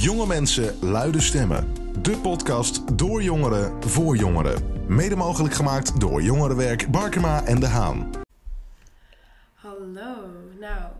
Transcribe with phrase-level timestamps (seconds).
[0.00, 1.74] Jonge mensen, luide stemmen.
[2.02, 4.86] De podcast door jongeren, voor jongeren.
[4.88, 8.10] Mede mogelijk gemaakt door Jongerenwerk Barkema en De Haan.
[9.54, 10.92] Hallo, nou,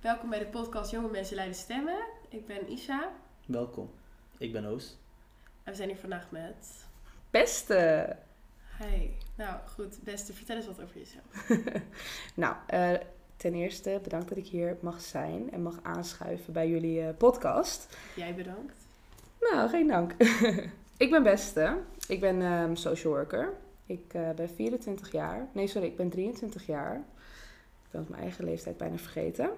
[0.00, 1.98] welkom bij de podcast Jonge Mensen Leiden Stemmen.
[2.28, 3.08] Ik ben Isa
[3.46, 3.90] Welkom,
[4.38, 4.96] ik ben Oos.
[5.64, 6.86] en we zijn hier vandaag met...
[7.30, 8.16] Beste.
[8.62, 11.62] Hey, nou goed, beste, vertel eens wat over jezelf.
[12.34, 12.92] Nou, eh,
[13.38, 17.96] ten eerste bedankt dat ik hier mag zijn en mag aanschuiven bij jullie eh, podcast.
[18.16, 18.74] Jij bedankt.
[19.40, 20.14] Nou, geen dank.
[21.04, 21.76] ik ben Beste.
[22.08, 23.52] Ik ben ehm, social worker.
[23.86, 25.48] Ik eh, ben 24 jaar.
[25.52, 26.96] Nee, sorry, ik ben 23 jaar.
[27.84, 29.50] Ik ben mijn eigen leeftijd bijna vergeten.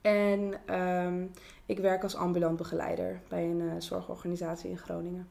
[0.00, 1.24] En ehm,
[1.66, 5.28] ik werk als ambulant begeleider bij een eh, zorgorganisatie in Groningen.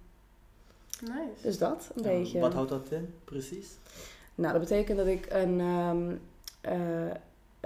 [1.02, 1.42] Nice.
[1.42, 2.40] Dus dat, een beetje.
[2.40, 3.78] Wat houdt dat in, precies?
[4.36, 5.60] Nou, dat betekent dat ik een.
[5.60, 6.16] ehm,
[6.62, 7.16] eh,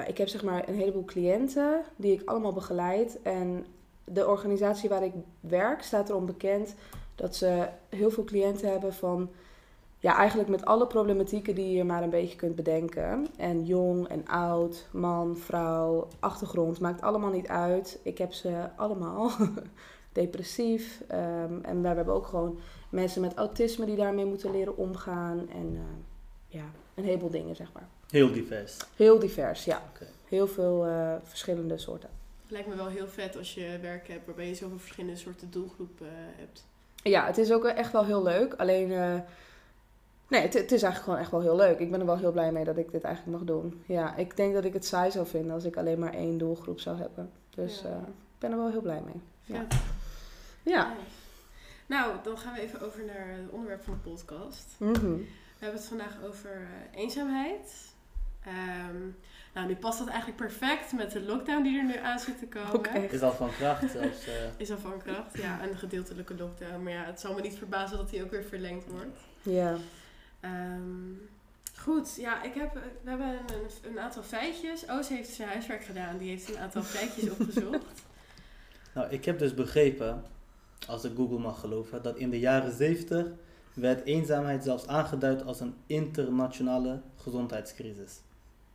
[0.08, 3.22] ik heb zeg maar een heleboel cliënten die ik allemaal begeleid.
[3.22, 3.66] En
[4.04, 6.76] de organisatie waar ik werk staat erom bekend
[7.16, 9.30] dat ze heel veel cliënten hebben van.
[10.00, 13.28] Ja, eigenlijk met alle problematieken die je maar een beetje kunt bedenken.
[13.38, 18.00] En jong en oud, man, vrouw, achtergrond, maakt allemaal niet uit.
[18.03, 19.31] Ik heb ze allemaal.
[20.12, 21.03] Depressief.
[21.08, 22.59] ehm, en we hebben ook gewoon
[22.90, 25.50] mensen met autisme die daarmee moeten leren omgaan.
[25.50, 25.81] En eh,
[26.47, 27.88] ja, een heleboel dingen, zeg maar.
[28.12, 28.78] Heel divers.
[28.95, 29.81] Heel divers, ja.
[29.94, 30.06] Oké.
[30.28, 32.09] Heel veel eh, verschillende soorten.
[32.48, 36.08] Lijkt me wel heel vet als je werk hebt waarbij je zoveel verschillende soorten doelgroepen
[36.08, 36.66] eh, hebt.
[37.03, 38.53] Ja, het is ook echt wel heel leuk.
[38.53, 39.20] Alleen, eh,
[40.28, 41.80] nee, het, het is eigenlijk gewoon echt wel heel leuk.
[41.80, 43.84] Ik ben er wel heel blij mee dat ik dit eigenlijk mag doen.
[43.86, 46.80] Ja, ik denk dat ik het saai zou vinden als ik alleen maar één doelgroep
[46.80, 47.31] zou hebben.
[47.50, 47.90] Dus Ja.
[47.90, 49.22] eh, ik ben er wel heel blij mee.
[49.44, 49.66] Ja.
[50.64, 50.88] Ja.
[50.88, 51.00] Nice.
[51.86, 54.66] Nou, dan gaan we even over naar het onderwerp van de podcast.
[54.78, 55.16] Mhm.
[55.16, 57.90] We hebben het vandaag over eh, eenzaamheid.
[58.45, 58.97] Ehm,
[59.53, 62.47] nou, nu past dat eigenlijk perfect met de lockdown die er nu aan zit te
[62.47, 62.73] komen.
[62.73, 63.14] Ook echt.
[63.14, 64.25] Is al van kracht zelfs.
[64.28, 66.84] eh, Is al van kracht, ja, een gedeeltelijke lockdown.
[66.84, 69.17] Maar ja, het zal me niet verbazen dat die ook weer verlengd wordt.
[69.42, 69.78] Ja.
[70.39, 71.14] Ehm,
[71.80, 74.90] goed, ja, ik heb, we hebben een, een aantal feitjes.
[74.90, 78.02] Oos heeft zijn huiswerk gedaan, die heeft een aantal feitjes opgezocht.
[78.94, 80.23] nou, ik heb dus begrepen,
[80.88, 83.28] als ik Google mag geloven, dat in de jaren 70
[83.73, 88.19] werd eenzaamheid zelfs aangeduid als een internationale gezondheidscrisis.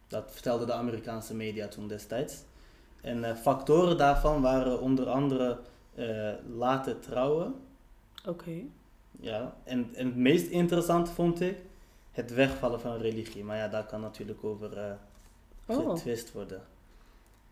[0.09, 2.43] Dat vertelde de Amerikaanse media toen destijds.
[3.01, 5.59] En eh, factoren daarvan waren onder andere
[5.95, 7.55] eh laten trouwen,
[8.27, 8.63] Oké.
[9.21, 11.57] Ja, en, en het meest interessante vond ik
[12.13, 13.45] het wegvallen van religie.
[13.45, 14.93] Maar ja, daar kan natuurlijk over eh
[15.67, 15.91] Oh.
[15.91, 16.63] getwist worden.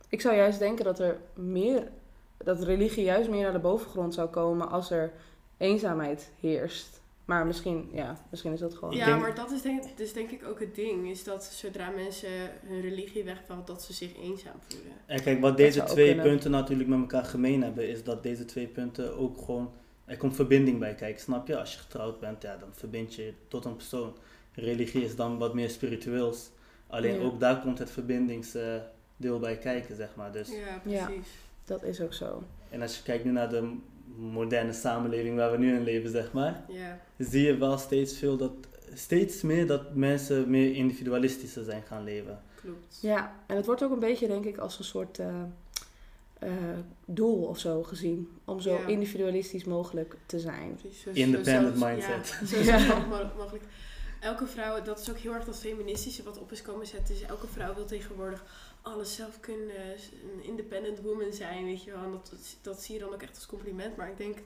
[0.09, 1.88] Ik zou juist denken dat er meer,
[2.37, 5.12] dat religie juist meer naar de bovengrond zou komen als er
[5.56, 7.00] eenzaamheid heerst.
[7.24, 8.94] Maar misschien, ja, misschien is dat gewoon.
[8.96, 11.10] Ja, maar dat is denk, dus denk ik ook het ding.
[11.10, 12.28] Is dat zodra mensen
[12.66, 14.92] hun religie wegvalt, dat ze zich eenzaam voelen.
[15.06, 18.66] En kijk, wat deze twee punten natuurlijk met elkaar gemeen hebben, is dat deze twee
[18.66, 19.72] punten ook gewoon.
[20.04, 21.58] Er komt verbinding bij kijken, snap je?
[21.58, 24.16] Als je getrouwd bent, ja, dan verbind je je tot een persoon.
[24.52, 26.50] Religie is dan wat meer spiritueels.
[26.86, 27.20] Alleen Ja.
[27.24, 30.32] ook daar komt het verbindingsdeel bij kijken, zeg maar.
[30.32, 30.56] Dus, Ja,
[30.90, 31.04] Ja.
[31.06, 31.28] precies.
[31.64, 32.42] Dat is ook zo.
[32.70, 33.76] En als je kijkt nu naar de
[34.16, 36.65] moderne samenleving waar we nu in leven, zeg maar.
[36.69, 37.00] Ja.
[37.19, 38.53] zie je wel steeds veel dat
[38.94, 42.41] steeds meer dat mensen meer individualistischer zijn gaan leven.
[42.54, 42.98] klopt.
[43.00, 45.43] Ja, en het wordt ook een beetje, denk ik, als een soort eh,
[46.38, 46.50] eh,
[47.06, 48.28] doel of zo gezien.
[48.44, 50.75] Om zo individualistisch mogelijk te zijn.
[50.81, 52.38] Precies, zo- Independent zo- mindset.
[52.41, 53.06] Ja, zo zelf
[53.37, 53.64] mogelijk.
[54.20, 57.14] Elke vrouw, dat is ook heel erg dat feministische wat op is komen zetten.
[57.14, 58.44] Dus elke vrouw wil tegenwoordig
[58.84, 59.76] alles zelf kunnen,
[60.36, 62.02] een independent woman zijn, weet je wel.
[62.02, 63.96] En dat, dat zie je dan ook echt als compliment.
[63.96, 64.38] Maar ik denk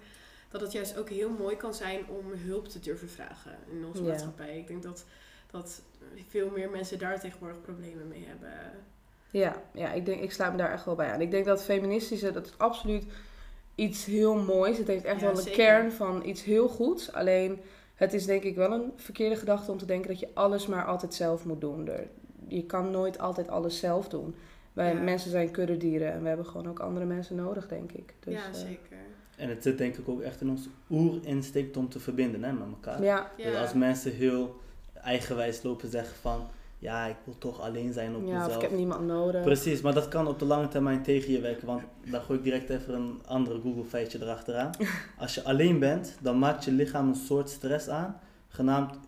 [0.51, 4.03] dat het juist ook heel mooi kan zijn om hulp te durven vragen in onze
[4.03, 4.59] maatschappij.
[4.59, 5.05] Ik denk dat,
[5.51, 5.83] dat
[6.29, 8.51] veel meer mensen daar tegenwoordig problemen mee hebben.
[9.31, 11.21] Ja, ja ik, denk, ik sluit me daar echt wel bij aan.
[11.21, 13.05] Ik denk dat feministische, dat is absoluut
[13.75, 14.79] iets heel moois.
[14.79, 15.65] Het heeft echt Ja, wel een zeker.
[15.65, 17.13] kern van iets heel goeds.
[17.13, 17.61] Alleen,
[17.95, 20.85] het is denk ik wel een verkeerde gedachte om te denken dat je alles maar
[20.85, 21.89] altijd zelf moet doen.
[21.89, 22.09] Er,
[22.49, 24.35] je kan nooit altijd alles zelf doen.
[24.73, 25.01] Wij Ja.
[25.01, 28.15] mensen zijn kuddedieren en we hebben gewoon ook andere mensen nodig, denk ik.
[28.21, 28.97] Dus, ja, eh, zeker.
[29.37, 32.69] En het zit denk ik ook echt in ons oerinstinct om te verbinden hè, met
[32.69, 33.03] elkaar.
[33.03, 33.61] ja, Dus Ja.
[33.61, 34.57] als mensen heel
[35.03, 36.47] eigenwijs lopen zeggen van,
[36.79, 38.63] ja, ik wil toch alleen zijn op ja, of ik mezelf.
[38.63, 39.43] heb niemand nodig.
[39.43, 42.45] Precies, maar dat kan op de lange termijn tegen je werken, want daar gooi ik
[42.45, 44.71] direct even een andere Google feitje erachteraan.
[45.19, 48.99] Als je alleen bent, dan maakt je lichaam een soort stress aan, genaamd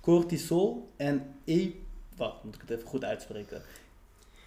[0.00, 1.70] cortisol en e...
[2.16, 3.62] Wacht, moet ik het even goed uitspreken.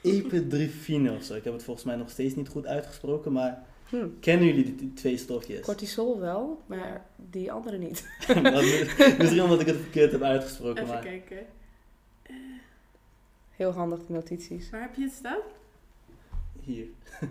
[0.04, 1.36] Epidrifine of zo.
[1.36, 4.08] Ik heb het volgens mij nog steeds niet goed uitgesproken, maar Hm.
[4.20, 5.62] kennen jullie die, die twee stofjes?
[5.66, 8.08] Cortisol wel, maar die andere niet.
[8.28, 11.46] Dat- Misschien omdat ik het verkeerd heb uitgesproken, Even maar kijken.
[13.50, 14.70] Heel handig, de notities.
[14.70, 15.40] Waar heb je het staan?
[16.64, 16.86] hier.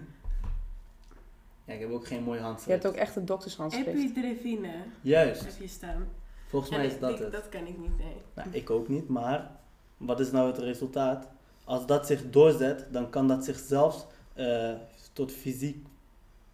[1.64, 2.82] Ja, ik heb ook geen mooi Je handschrift.
[2.82, 3.88] hebt ook echt een doktershandschrift.
[3.88, 4.70] Epidrevine
[5.00, 5.40] Juist.
[5.44, 6.08] heb je staan.
[6.49, 7.32] Volgens Ja, mij is dat ik- het.
[7.32, 8.14] Dat ken ik niet, nee.
[8.35, 9.50] Nou, ik ook niet, maar
[9.99, 11.27] wat is nou het resultaat?
[11.65, 14.73] Als dat zich doorzet, dan kan dat zich zelfs eh,
[15.12, 15.87] tot fysiek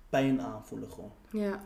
[0.08, 1.12] pijn aanvoelen gewoon.
[1.31, 1.61] Ja.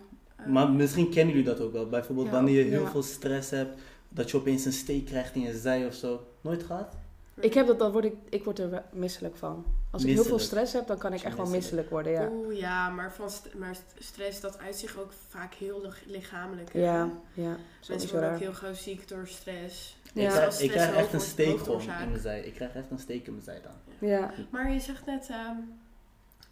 [0.46, 1.88] Maar misschien kennen jullie dat ook wel.
[1.88, 2.90] Bijvoorbeeld Ja, wanneer je heel ja.
[2.90, 6.26] veel stress hebt, dat je opeens een steek krijgt in je zij of zo.
[6.40, 6.94] Nooit gehad?
[7.40, 9.64] Ik heb dat, dan word ik, ik word er misselijk van.
[9.90, 11.90] Als ik heel veel stress heb, dan kan ik echt wel Misselijk.
[11.90, 12.28] worden, ja.
[12.32, 16.04] Oeh, ja, maar, van st- maar st- stress, dat uit zich ook vaak heel lich-
[16.06, 16.72] lichamelijk.
[16.72, 16.80] hè?
[16.80, 17.56] Ja, ja.
[17.88, 19.96] Mensen worden ook heel gauw ziek door stress.
[20.14, 20.22] Ja.
[20.22, 22.40] Ik, krijg, ik krijg echt een steek in mijn zij.
[22.40, 24.08] Ik krijg echt een steek in mijn zij dan.
[24.08, 24.32] Ja.
[24.50, 25.56] Maar je zegt net, ehm,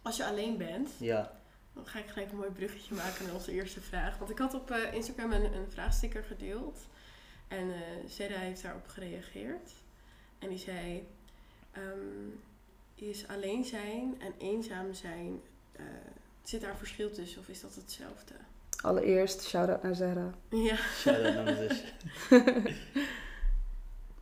[0.01, 1.31] als je alleen bent, Ja.
[1.73, 4.17] dan ga ik gelijk een mooi bruggetje maken naar onze eerste vraag.
[4.17, 6.79] Want ik had op eh, Instagram een, een vraagsticker gedeeld.
[7.47, 9.71] En eh Zedda heeft daarop gereageerd.
[10.39, 11.07] En die zei,
[11.71, 12.29] ehm,
[12.95, 15.83] is alleen zijn en eenzaam zijn, eh,
[16.43, 18.33] zit daar een verschil tussen of is dat hetzelfde?
[18.81, 20.31] Allereerst, shout-out naar Zara.
[20.49, 20.75] Ja.
[20.75, 21.85] Shout-out naar mijn zusje.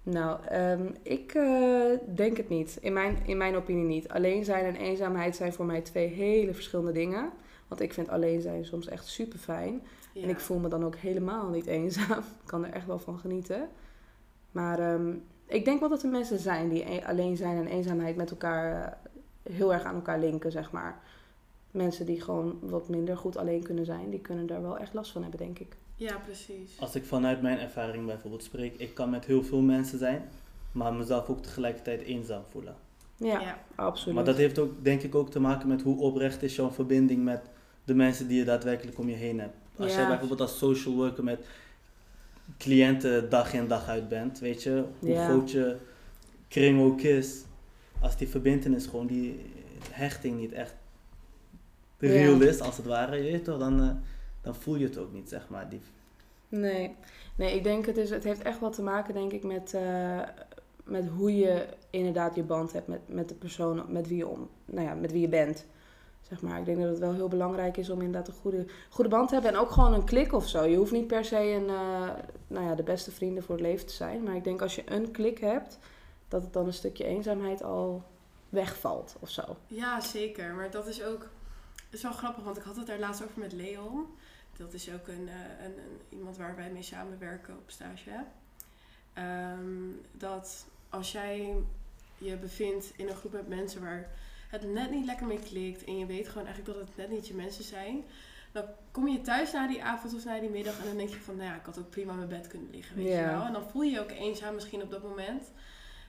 [0.06, 2.78] Nou, ehm, ik eh, denk het niet.
[2.82, 4.10] In mijn, in mijn opinie niet.
[4.10, 7.30] Alleen zijn en eenzaamheid zijn voor mij twee hele verschillende dingen.
[7.68, 9.82] Want ik vind alleen zijn soms echt super fijn.
[10.14, 10.24] ja.
[10.24, 12.20] En ik voel me dan ook helemaal niet eenzaam.
[12.42, 13.70] Ik kan er echt wel van genieten.
[14.52, 15.14] Maar ehm,
[15.46, 18.98] ik denk wel dat er mensen zijn die e- alleen zijn en eenzaamheid met elkaar
[19.44, 21.02] eh, heel erg aan elkaar linken, zeg maar.
[21.72, 25.12] Mensen die gewoon wat minder goed alleen kunnen zijn, die kunnen daar wel echt last
[25.12, 25.78] van hebben, denk ik.
[25.96, 26.80] Ja, precies.
[26.80, 30.22] Als ik vanuit mijn ervaring bijvoorbeeld spreek, ik kan met heel veel mensen zijn,
[30.72, 32.76] maar mezelf ook tegelijkertijd eenzaam voelen.
[33.18, 33.60] Ja, ja.
[33.76, 34.16] absoluut.
[34.16, 37.24] Maar dat heeft ook, denk ik, ook te maken met hoe oprecht is jouw verbinding
[37.24, 37.42] met
[37.84, 39.56] de mensen die je daadwerkelijk om je heen hebt.
[39.78, 39.98] Als Ja.
[39.98, 41.46] jij bijvoorbeeld als social worker met
[42.58, 45.26] cliënten dag in dag uit bent, weet je, hoe Ja.
[45.28, 45.78] groot je
[46.48, 47.44] kring ook is,
[48.00, 49.40] als die verbindenis gewoon, die
[49.92, 50.74] hechting niet echt
[52.00, 52.08] Ja.
[52.10, 53.90] real is, als het ware, je weet toch, dan, eh,
[54.46, 55.70] dan voel je het ook niet, zeg maar.
[55.70, 55.82] Die,
[56.48, 56.96] Nee,
[57.36, 60.22] nee ik denk het, is, het heeft echt wat te maken, denk ik, met, eh,
[60.84, 64.50] met hoe je inderdaad je band hebt met, met de persoon met wie, je om,
[64.66, 65.66] nou ja, met wie je bent.
[66.22, 66.60] Zeg maar.
[66.60, 69.34] Ik denk dat het wel heel belangrijk is om inderdaad een goede, goede band te
[69.34, 69.54] hebben.
[69.54, 70.64] En ook gewoon een klik of zo.
[70.64, 72.10] Je hoeft niet per se een, eh,
[72.48, 74.24] nou ja, de beste vrienden voor het leven te zijn.
[74.24, 75.80] Maar ik denk als je een klik hebt,
[76.28, 78.04] dat het dan een stukje eenzaamheid al
[78.50, 79.44] wegvalt of zo.
[79.68, 80.54] Ja, zeker.
[80.54, 81.30] Maar dat is ook
[81.86, 84.06] het is wel grappig, want ik had het daar laatst over met Leon.
[84.58, 88.24] Dat is ook een, eh, een, een, iemand waar wij mee samenwerken op stage.
[89.14, 91.54] Ehm, dat als jij
[92.18, 94.12] je bevindt in een groep met mensen waar
[94.50, 97.28] het net niet lekker mee klikt en je weet gewoon eigenlijk dat het net niet
[97.28, 98.04] je mensen zijn,
[98.52, 101.20] dan kom je thuis na die avond of na die middag en dan denk je
[101.20, 103.42] van, nou ja, ik had ook prima in mijn bed kunnen liggen, weet je wel.
[103.42, 105.52] En dan voel je je ook eenzaam misschien op dat moment.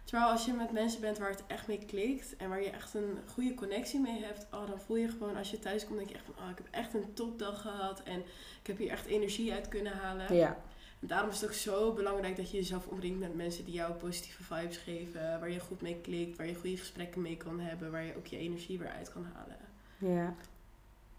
[0.07, 2.95] Terwijl als je met mensen bent waar het echt mee klikt en waar je echt
[2.95, 6.09] een goede connectie mee hebt, oh, dan voel je gewoon als je thuis komt, denk
[6.09, 8.19] je echt van, oh, ik heb echt een topdag gehad en
[8.61, 10.35] ik heb hier echt energie uit kunnen halen.
[10.35, 10.59] Ja,
[11.01, 13.93] En daarom is het ook zo belangrijk dat je jezelf omringt met mensen die jou
[13.93, 17.91] positieve vibes geven, waar je goed mee klikt, waar je goede gesprekken mee kan hebben,
[17.91, 19.57] waar je ook je energie weer uit kan halen.
[19.99, 20.35] ja.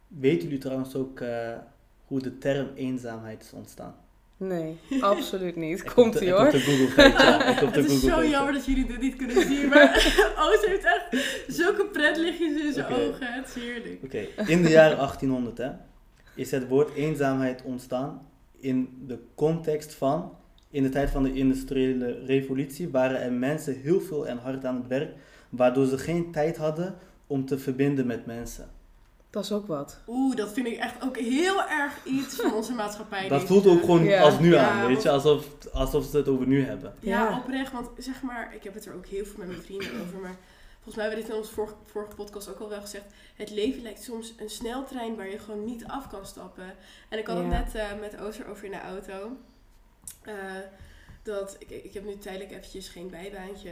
[0.08, 1.58] Weten jullie trouwens ook eh,
[2.06, 3.96] hoe de term eenzaamheid is ontstaan?
[4.38, 5.94] Nee, absoluut niet.
[5.94, 6.46] Komt ie ik hoor.
[6.46, 8.86] op de Google feitje, ja, ik op de Het is Google zo jammer dat jullie
[8.86, 9.96] dit niet kunnen zien, maar
[10.44, 11.08] Oost heeft echt
[11.48, 13.34] zulke pretlichtjes in zijn ogen.
[13.34, 14.00] Het is heerlijk.
[14.04, 15.72] Oké, in de jaren 1800 hè,
[16.36, 18.28] is het woord eenzaamheid ontstaan
[18.60, 20.36] in de context van,
[20.70, 24.76] in de tijd van de industriële revolutie waren er mensen heel veel en hard aan
[24.76, 25.14] het werk,
[25.50, 26.96] waardoor ze geen tijd hadden
[27.28, 28.70] om te verbinden met mensen.
[29.30, 29.98] Dat is ook wat.
[30.08, 33.28] Oeh, dat vind ik echt ook heel erg iets van onze maatschappij.
[33.28, 34.22] Dat voelt ook gewoon Ja.
[34.22, 36.94] als nu Ja, aan, weet je, alsof, alsof ze het over nu hebben.
[37.00, 37.38] Ja, Ja.
[37.38, 37.72] oprecht.
[37.72, 40.20] Want zeg maar, ik heb het er ook heel veel met mijn vrienden over.
[40.20, 40.36] Maar
[40.74, 43.06] volgens mij hebben we dit in onze vorige, vorige podcast ook al wel gezegd.
[43.36, 46.74] Het leven lijkt soms een sneltrein waar je gewoon niet af kan stappen.
[47.10, 49.32] En ik had het net eh, met Ooster over in de auto.
[50.22, 50.34] Eh,
[51.24, 53.72] dat ik, ik heb nu tijdelijk eventjes geen bijbaantje.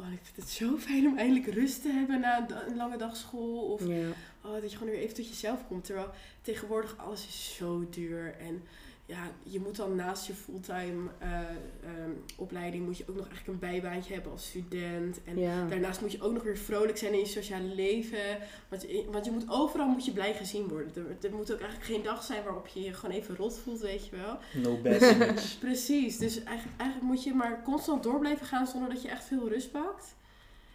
[0.00, 3.16] Oh, ik vind het zo fijn om eindelijk rust te hebben na een, lange dag
[3.16, 3.72] school.
[3.72, 4.08] Of Ja.
[4.44, 5.84] oh, dat je gewoon weer even tot jezelf komt.
[5.84, 6.10] Terwijl
[6.42, 8.34] tegenwoordig alles is zo duur.
[8.38, 8.62] En
[9.10, 13.62] ja, je moet dan naast je fulltime eh, ehm, opleiding moet je ook nog eigenlijk
[13.62, 15.20] een bijbaantje hebben als student.
[15.24, 15.66] En ja.
[15.66, 18.38] daarnaast moet je ook nog weer vrolijk zijn in je sociale leven.
[18.68, 20.92] Want je, want je moet overal moet je blij gezien worden.
[20.94, 23.80] Er, er moet ook eigenlijk geen dag zijn waarop je je gewoon even rot voelt,
[23.80, 24.38] weet je wel.
[24.62, 25.58] No bad image.
[25.66, 29.24] Precies, dus eigenlijk, eigenlijk moet je maar constant door blijven gaan zonder dat je echt
[29.24, 30.14] veel rust pakt.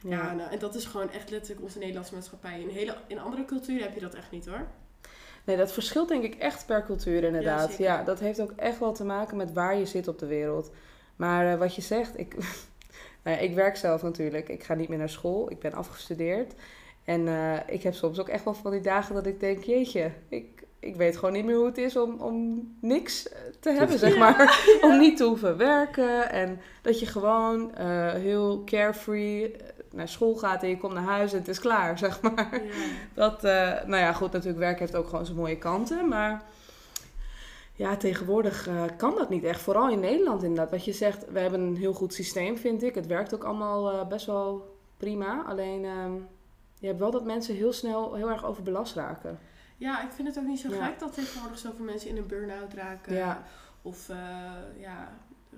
[0.02, 0.34] Ja, Ja.
[0.34, 2.62] nou, en dat is gewoon echt letterlijk onze Nederlandse maatschappij.
[2.62, 4.68] In, hele, in andere culturen heb je dat echt niet hoor.
[5.46, 7.78] Nee, dat verschilt denk ik echt per cultuur inderdaad.
[7.78, 10.72] Ja, dat heeft ook echt wel te maken met waar je zit op de wereld.
[11.16, 12.36] Maar eh, wat je zegt, ik,
[13.24, 14.50] nou ja, ik werk zelf natuurlijk.
[14.50, 15.52] Ik ga niet meer naar school.
[15.52, 16.54] Ik ben afgestudeerd.
[17.04, 20.12] En eh, ik heb soms ook echt wel van die dagen dat ik denk, jeetje,
[20.30, 24.00] ik, ik weet gewoon niet meer hoe het is om, om niks eh, te hebben,
[24.00, 24.66] zeg Ja, maar.
[24.82, 26.32] Om niet te hoeven werken.
[26.32, 29.56] En dat je gewoon eh, heel carefree
[29.96, 32.62] naar school gaat en je komt naar huis en het is klaar, zeg maar.
[32.64, 32.72] Ja.
[33.14, 36.44] Dat, eh, nou ja, goed, natuurlijk werk heeft ook gewoon zijn mooie kanten, maar
[37.74, 39.62] ja, tegenwoordig eh, kan dat niet echt.
[39.62, 40.72] Vooral in Nederland inderdaad.
[40.72, 42.96] Wat je zegt, we hebben een heel goed systeem, vind ik.
[42.96, 45.44] Het werkt ook allemaal eh, best wel prima.
[45.48, 46.14] Alleen, ehm,
[46.80, 49.40] je hebt wel dat mensen heel snel heel erg overbelast raken.
[49.78, 50.86] Ja, ik vind het ook niet zo Ja.
[50.86, 53.14] gek dat tegenwoordig zoveel mensen in een burn-out raken.
[53.16, 53.44] Ja.
[53.82, 54.08] Of
[54.80, 55.12] ja,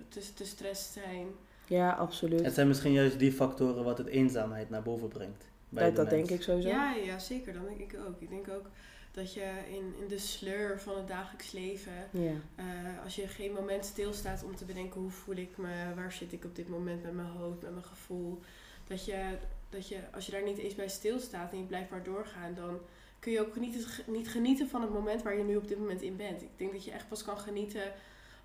[0.09, 1.27] te, te stressed zijn.
[1.67, 2.43] Ja, absoluut.
[2.45, 5.45] Het zijn misschien juist die factoren wat het eenzaamheid naar boven brengt.
[5.69, 6.27] bij dat de dat mens.
[6.27, 6.69] denk ik sowieso.
[6.69, 7.53] Ja, ja, zeker.
[7.53, 8.21] Dat denk ik ook.
[8.21, 8.65] Ik denk ook
[9.11, 12.31] dat je in, in de sleur van het dagelijks leven, Ja.
[12.55, 12.65] eh,
[13.03, 16.45] als je geen moment stilstaat om te bedenken hoe voel ik me, waar zit ik
[16.45, 18.39] op dit moment met mijn hoofd, met mijn gevoel,
[18.87, 19.37] dat je,
[19.69, 22.79] dat je als je daar niet eens bij stilstaat en je blijft maar doorgaan, dan
[23.19, 26.01] kun je ook niet, niet genieten van het moment waar je nu op dit moment
[26.01, 26.41] in bent.
[26.41, 27.91] Ik denk dat je echt pas kan genieten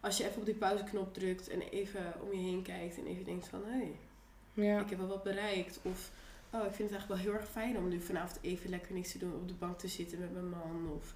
[0.02, 3.25] als je even op die pauzeknop drukt en even om je heen kijkt en even
[3.25, 3.97] denkt van hé, hey,
[4.66, 4.80] Ja.
[4.80, 5.78] ik heb wel wat bereikt.
[5.82, 6.11] Of
[6.50, 9.12] oh, ik vind het eigenlijk wel heel erg fijn om nu vanavond even lekker niks
[9.12, 10.90] te doen, op de bank te zitten met mijn man.
[10.97, 11.14] Of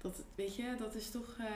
[0.00, 1.36] dat, weet je, dat is toch.
[1.38, 1.46] eh,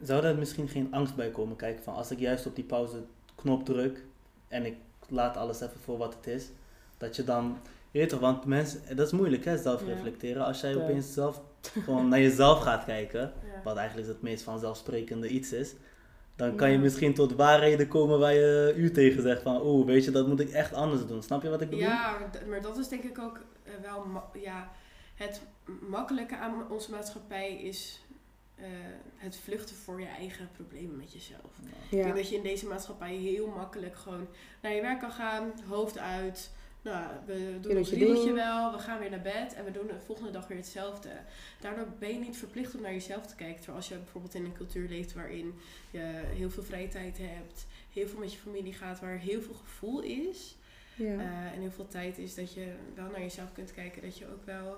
[0.00, 3.02] Zou daar misschien geen angst bij komen kijken van als ik juist op die pauze
[3.34, 4.04] knop druk
[4.48, 4.76] en ik
[5.08, 6.48] laat alles even voor wat het is,
[6.98, 7.58] dat je dan,
[7.90, 9.86] je weet toch, want mensen, dat is moeilijk hè, zelf Ja.
[9.86, 10.44] reflecteren.
[10.44, 10.82] Als jij Ja.
[10.82, 11.40] opeens zelf
[11.84, 13.60] gewoon naar jezelf gaat kijken, ja.
[13.64, 15.74] wat eigenlijk het meest vanzelfsprekende iets is,
[16.36, 20.04] dan kan je misschien tot waarheden komen waar je u tegen zegt van, oeh, weet
[20.04, 21.22] je, dat moet ik echt anders doen.
[21.22, 21.84] Snap je wat ik bedoel?
[21.84, 24.70] Ja, maar dat is denk ik ook eh, wel ja,
[25.14, 25.40] het
[25.88, 28.00] makkelijke aan onze maatschappij is
[28.54, 28.64] eh,
[29.16, 31.50] het vluchten voor je eigen problemen met jezelf.
[31.88, 32.02] Ik Ja.
[32.02, 34.26] denk dat je in deze maatschappij heel makkelijk gewoon
[34.62, 36.50] naar je werk kan gaan, hoofd uit.
[36.82, 39.86] Nou, we doen ons je riedeltje wel, we gaan weer naar bed en we doen
[39.86, 41.08] de volgende dag weer hetzelfde.
[41.60, 43.56] Daardoor ben je niet verplicht om naar jezelf te kijken.
[43.56, 45.54] Terwijl als je bijvoorbeeld in een cultuur leeft waarin
[45.90, 49.54] je heel veel vrije tijd hebt, heel veel met je familie gaat, waar heel veel
[49.54, 50.56] gevoel is
[50.96, 51.04] Ja.
[51.06, 54.02] eh, en heel veel tijd is, dat je wel naar jezelf kunt kijken.
[54.02, 54.76] Dat je ook wel,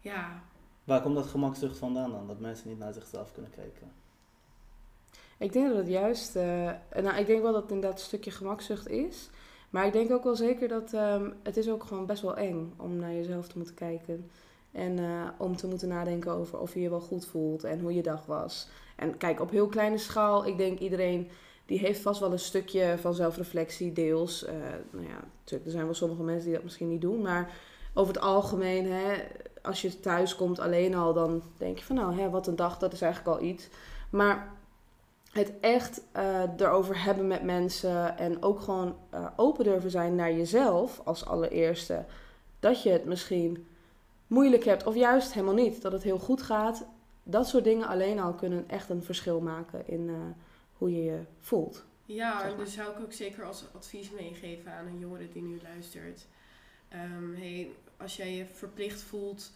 [0.00, 0.42] ja,
[0.84, 2.26] Waar komt dat gemakzucht vandaan dan?
[2.26, 3.92] Dat mensen niet naar zichzelf kunnen kijken?
[5.38, 8.30] Ik denk dat het juist, eh, nou ik denk wel dat het inderdaad een stukje
[8.30, 9.28] gemakzucht is.
[9.70, 12.72] Maar ik denk ook wel zeker dat ehm, het is ook gewoon best wel eng
[12.76, 14.30] om naar jezelf te moeten kijken.
[14.72, 17.94] En eh, om te moeten nadenken over of je je wel goed voelt en hoe
[17.94, 18.68] je dag was.
[18.96, 21.28] En kijk, op heel kleine schaal, ik denk iedereen
[21.66, 24.44] die heeft vast wel een stukje van zelfreflectie, deels.
[24.44, 24.54] Eh,
[24.90, 27.22] nou ja, natuurlijk, er zijn wel sommige mensen die dat misschien niet doen.
[27.22, 27.52] Maar
[27.94, 29.14] over het algemeen, hè,
[29.62, 32.78] als je thuis komt alleen al, dan denk je van nou, hè, wat een dag,
[32.78, 33.68] dat is eigenlijk al iets.
[34.10, 34.57] Maar
[35.38, 40.32] het echt eh, erover hebben met mensen en ook gewoon eh, open durven zijn naar
[40.32, 42.04] jezelf als allereerste.
[42.60, 43.66] Dat je het misschien
[44.26, 46.86] moeilijk hebt of juist helemaal niet, dat het heel goed gaat.
[47.22, 50.14] Dat soort dingen alleen al kunnen echt een verschil maken in eh,
[50.72, 51.84] hoe je je voelt.
[52.04, 52.64] Ja, Zeg en maar.
[52.64, 56.26] dus zou ik ook zeker als advies meegeven aan een jongere die nu luistert.
[56.88, 59.50] Ehm, hey, als jij je verplicht voelt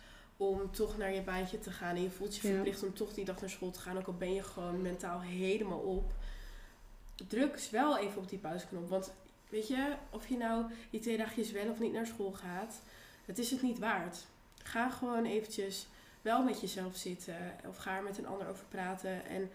[0.49, 2.55] om toch naar je baantje te gaan en je voelt je Ja.
[2.55, 5.21] verplicht om toch die dag naar school te gaan, ook al ben je gewoon mentaal
[5.21, 6.13] helemaal op,
[7.29, 8.89] druk eens wel even op die pauzeknop.
[8.89, 9.13] Want
[9.49, 12.81] weet je, of je nou die twee dagjes wel of niet naar school gaat,
[13.25, 14.25] het is het niet waard.
[14.63, 15.87] Ga gewoon eventjes
[16.23, 17.37] wel met jezelf zitten
[17.69, 19.51] of ga er met een ander over praten en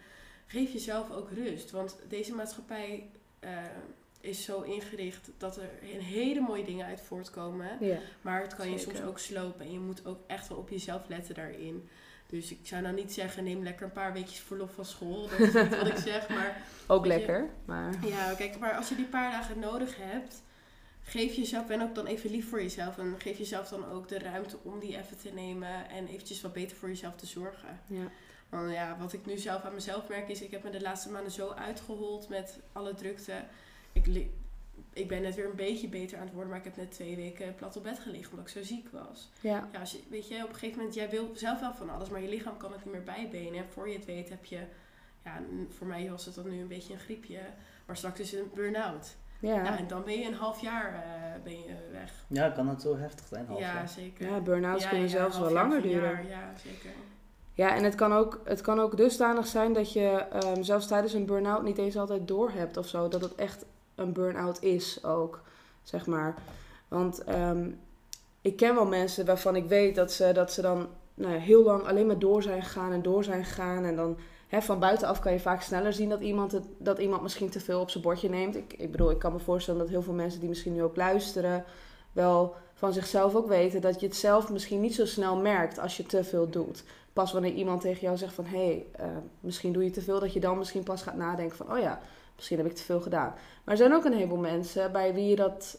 [0.45, 1.71] geef jezelf ook rust.
[1.71, 3.51] Want deze maatschappij eh,
[4.27, 7.69] is zo ingericht dat er een hele mooie dingen uit voortkomen.
[7.79, 7.97] Ja.
[8.21, 9.65] Maar het kan je soms ook slopen.
[9.65, 11.89] En je moet ook echt wel op jezelf letten daarin.
[12.27, 15.27] Dus ik zou nou niet zeggen, neem lekker een paar weekjes verlof van school.
[15.29, 16.29] Dat is niet wat ik zeg.
[16.35, 20.41] Maar Ook je- lekker, maar ja, kijk, maar als je die paar dagen nodig hebt,
[21.01, 22.97] geef jezelf, en ook dan even lief voor jezelf.
[22.97, 25.89] En geef jezelf dan ook de ruimte om die even te nemen.
[25.89, 27.79] En eventjes wat beter voor jezelf te zorgen.
[27.87, 28.07] ja.
[28.49, 31.09] Want ja, wat ik nu zelf aan mezelf merk is, ik heb me de laatste
[31.09, 33.33] maanden zo uitgehold met alle drukte.
[34.05, 34.27] Ik,
[34.93, 37.15] ik ben net weer een beetje beter aan het worden, maar ik heb net twee
[37.15, 39.29] weken plat op bed gelegen omdat ik zo ziek was.
[39.41, 39.67] ja.
[39.71, 42.09] Ja, als je, weet je, op een gegeven moment, jij wil zelf wel van alles,
[42.09, 43.59] maar je lichaam kan het niet meer bijbenen.
[43.59, 44.59] En voor je het weet heb je,
[45.23, 47.39] ja, voor mij was het dan nu een beetje een griepje,
[47.85, 49.15] maar straks is het een burn-out.
[49.39, 49.63] Ja.
[49.63, 49.77] Ja.
[49.77, 52.25] en dan ben je een half jaar eh, ben je weg.
[52.27, 53.45] Ja, kan het zo heftig zijn?
[53.45, 53.89] half ja, jaar?
[53.89, 54.27] zeker.
[54.29, 56.01] ja, burn-outs Ja, kunnen ja, zelfs wel langer duren.
[56.01, 56.91] jaar, Ja, zeker.
[57.53, 61.13] Ja, en het kan ook, het kan ook dusdanig zijn dat je ehm, zelfs tijdens
[61.13, 63.07] een burn-out niet eens altijd doorhebt of zo.
[63.07, 63.65] Dat het echt
[63.97, 65.41] een burn-out is ook,
[65.83, 66.35] zeg maar.
[66.87, 67.69] Want ehm,
[68.41, 71.63] ik ken wel mensen waarvan ik weet dat ze, dat ze dan nou ja, heel
[71.63, 73.83] lang alleen maar door zijn gegaan en door zijn gegaan.
[73.83, 77.21] En dan hè, van buitenaf kan je vaak sneller zien dat iemand, het, dat iemand
[77.21, 78.55] misschien te veel op zijn bordje neemt.
[78.55, 80.95] Ik, ik bedoel, ik kan me voorstellen dat heel veel mensen die misschien nu ook
[80.95, 81.65] luisteren,
[82.11, 85.97] wel van zichzelf ook weten dat je het zelf misschien niet zo snel merkt als
[85.97, 86.83] je te veel doet.
[87.17, 89.05] Pas wanneer iemand tegen jou zegt van hé, hey, eh,
[89.39, 91.99] misschien doe je te veel, dat je dan misschien pas gaat nadenken van oh ja,
[92.35, 93.33] misschien heb ik te veel gedaan.
[93.63, 95.77] Maar er zijn ook een heleboel mensen bij wie je dat,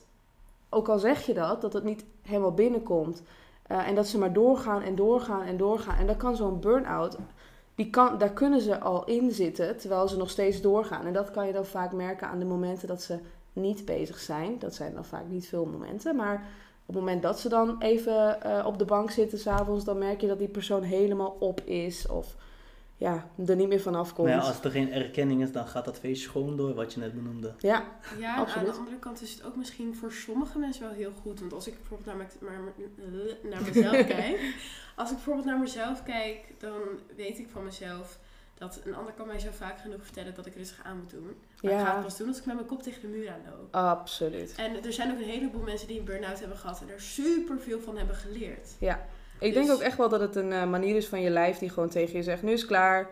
[0.69, 3.23] ook al zeg je dat, dat het niet helemaal binnenkomt.
[3.63, 5.97] Eh, en dat ze maar doorgaan en doorgaan en doorgaan.
[5.97, 7.17] En dan kan zo'n burn-out,
[7.75, 11.07] die kan, daar kunnen ze al in zitten terwijl ze nog steeds doorgaan.
[11.07, 13.19] En dat kan je dan vaak merken aan de momenten dat ze
[13.53, 14.59] niet bezig zijn.
[14.59, 16.47] Dat zijn dan vaak niet veel momenten, maar
[16.89, 20.21] op het moment dat ze dan even eh, op de bank zitten s'avonds, dan merk
[20.21, 22.37] je dat die persoon helemaal op is of
[22.97, 24.29] ja, er niet meer vanaf komt.
[24.29, 27.01] Maar ja, als er geen erkenning is, dan gaat dat feestje gewoon door, wat je
[27.01, 27.55] net benoemde.
[27.59, 27.85] Ja,
[28.19, 28.73] Ja, en aan Absoluut.
[28.73, 31.41] de andere kant is het ook misschien voor sommige mensen wel heel goed.
[31.41, 32.73] Want als ik bijvoorbeeld naar, maar-
[33.51, 34.55] naar mezelf kijk,
[34.97, 36.81] als ik bijvoorbeeld naar mezelf kijk, dan
[37.17, 38.19] weet ik van mezelf
[38.59, 41.23] dat een ander kan mij zo vaak genoeg vertellen dat ik rustig aan moet doen.
[41.63, 41.95] Maar ik ga Ja.
[41.95, 43.75] het pas doen als ik met mijn kop tegen de muur aanloop.
[43.75, 44.55] absoluut.
[44.57, 47.61] En er zijn ook een heleboel mensen die een burn-out hebben gehad en er super
[47.61, 48.69] veel van hebben geleerd.
[49.41, 51.59] Ik denk Dus- ook echt wel dat het een eh, manier is van je lijf
[51.59, 53.09] die gewoon tegen je zegt, nu is het klaar.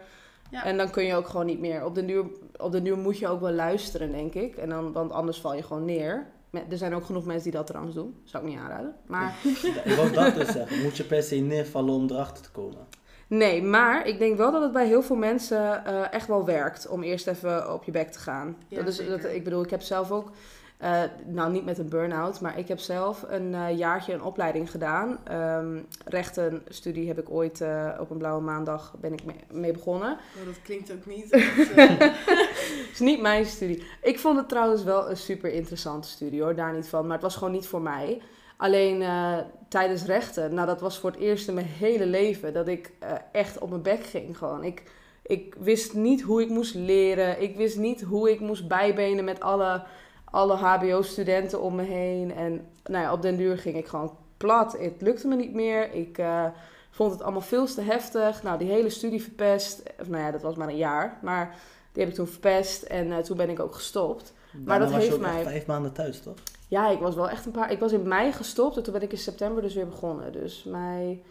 [0.50, 0.64] Ja.
[0.64, 1.84] En dan kun je ook gewoon niet meer.
[1.84, 2.24] Op de duur,
[2.56, 4.56] op de duur moet je ook wel luisteren, denk ik.
[4.56, 6.26] En dan, want anders val je gewoon neer.
[6.70, 8.16] Er zijn ook genoeg mensen die dat trouwens doen.
[8.24, 8.94] Zou ik niet aanraden.
[9.06, 9.34] Maar
[9.84, 10.82] Ik wou dat dus zeggen.
[10.82, 12.86] Moet je per se neervallen om erachter te komen?
[13.26, 16.88] Nee, maar ik denk wel dat het bij heel veel mensen eh, echt wel werkt
[16.88, 18.56] om eerst even op je bek te gaan.
[18.68, 20.30] Ja, dat is, dat, ik bedoel, ik heb zelf ook,
[20.76, 24.70] eh, nou niet met een burn-out, maar ik heb zelf een eh, jaartje een opleiding
[24.70, 25.18] gedaan.
[25.24, 27.64] Ehm rechtenstudie heb ik ooit
[27.98, 30.12] op een blauwe maandag ben ik mee, mee begonnen.
[30.12, 31.30] Oh, dat klinkt ook niet.
[31.30, 32.12] Het
[32.92, 33.82] is niet mijn studie.
[34.02, 37.02] Ik vond het trouwens wel een super interessante studie hoor, daar niet van.
[37.02, 38.22] Maar het was gewoon niet voor mij.
[38.56, 39.36] Alleen eh,
[39.68, 43.12] tijdens rechten, nou dat was voor het eerst in mijn hele leven dat ik eh,
[43.32, 44.64] echt op mijn bek ging gewoon.
[44.64, 44.82] Ik,
[45.22, 47.42] ik wist niet hoe ik moest leren.
[47.42, 49.82] Ik wist niet hoe ik moest bijbenen met alle,
[50.24, 52.34] alle hbo-studenten om me heen.
[52.34, 54.78] En nou ja, op den duur ging ik gewoon plat.
[54.78, 55.92] Het lukte me niet meer.
[55.92, 56.44] Ik eh,
[56.90, 58.42] vond het allemaal veel te heftig.
[58.42, 59.82] Nou, die hele studie verpest.
[60.00, 61.18] Of nou ja, dat was maar een jaar.
[61.22, 61.54] Maar
[61.92, 64.32] die heb ik toen verpest en toen ben ik ook gestopt.
[64.52, 66.34] Daarna dat was je heeft ook mij- vijf maanden thuis, toch?
[66.68, 67.72] Ja, ik was wel echt een paar...
[67.72, 70.32] Ik was in mei gestopt en toen ben ik in september dus weer begonnen.
[70.32, 71.22] Dus mei,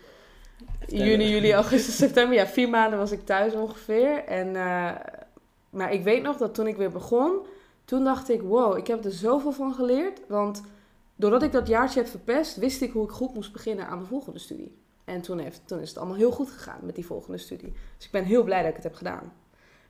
[0.88, 2.36] juni, juli, augustus, september.
[2.36, 4.24] Ja, vier maanden was ik thuis ongeveer.
[4.24, 4.92] En, eh,
[5.70, 7.46] maar ik weet nog dat toen ik weer begon,
[7.86, 8.42] toen dacht ik...
[8.42, 10.22] Wow, ik heb er zoveel van geleerd.
[10.28, 10.64] Want
[11.16, 14.10] doordat ik dat jaartje heb verpest, wist ik hoe ik goed moest beginnen aan mijn
[14.10, 14.78] volgende studie.
[15.06, 17.74] En toen, heeft, toen is het allemaal heel goed gegaan met die volgende studie.
[17.98, 19.34] Dus ik ben heel blij dat ik het heb gedaan.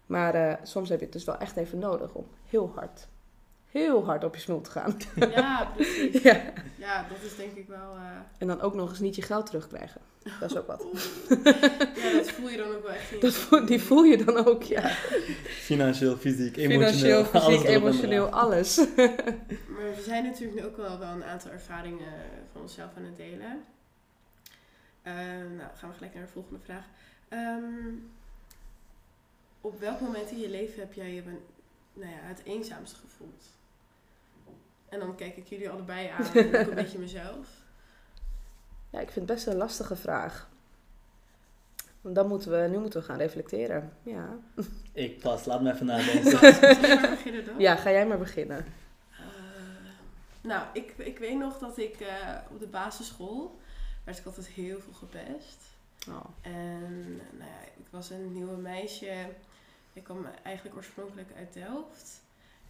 [0.06, 3.08] Maar eh, soms heb je het dus wel echt even nodig om heel hard,
[3.80, 4.98] heel hard op je smul te gaan.
[5.16, 6.22] ja, precies.
[6.22, 6.42] ja.
[6.78, 7.96] Ja, dat is denk ik wel...
[7.96, 8.02] eh,
[8.38, 10.02] En dan ook nog eens niet je geld terugkrijgen.
[10.40, 10.86] Dat is ook wat.
[11.96, 14.64] ja, dat voel je dan ook wel echt Dat voel, die voel je dan ook,
[14.64, 14.90] ja.
[15.48, 17.24] Financieel, fysiek, emotioneel.
[17.26, 18.78] Financieel, alles fysiek, en emotioneel, alles.
[19.76, 22.14] Maar we zijn natuurlijk nu ook wel, wel een aantal ervaringen
[22.52, 23.64] van onszelf aan het delen.
[25.02, 26.86] Ehm, nou, gaan we gelijk naar de volgende vraag.
[27.30, 27.94] Ehm,
[29.62, 31.40] op welk moment in je leven heb jij je ben-
[31.94, 33.44] nou ja, het eenzaamst gevoeld?
[34.90, 37.48] En dan kijk ik jullie allebei aan en ook een beetje mezelf.
[38.90, 40.50] Ja, ik vind het best een lastige vraag.
[42.02, 43.94] Want Dan moeten we, nu moeten we gaan reflecteren.
[44.04, 44.38] Ja,
[44.94, 46.32] Ik pas, laat me even nadenken.
[46.32, 47.60] Zal zal ik maar beginnen dan?
[47.60, 48.66] ja ga jij maar beginnen.
[49.12, 49.26] Eh,
[50.42, 53.60] nou, ik, ik weet nog dat ik eh, op de basisschool
[54.04, 55.58] werd ik altijd heel veel gepest.
[56.10, 56.26] Oh.
[56.42, 59.14] En nou ja, ik was een nieuwe meisje.
[59.94, 62.22] Ik kwam eigenlijk oorspronkelijk uit Delft.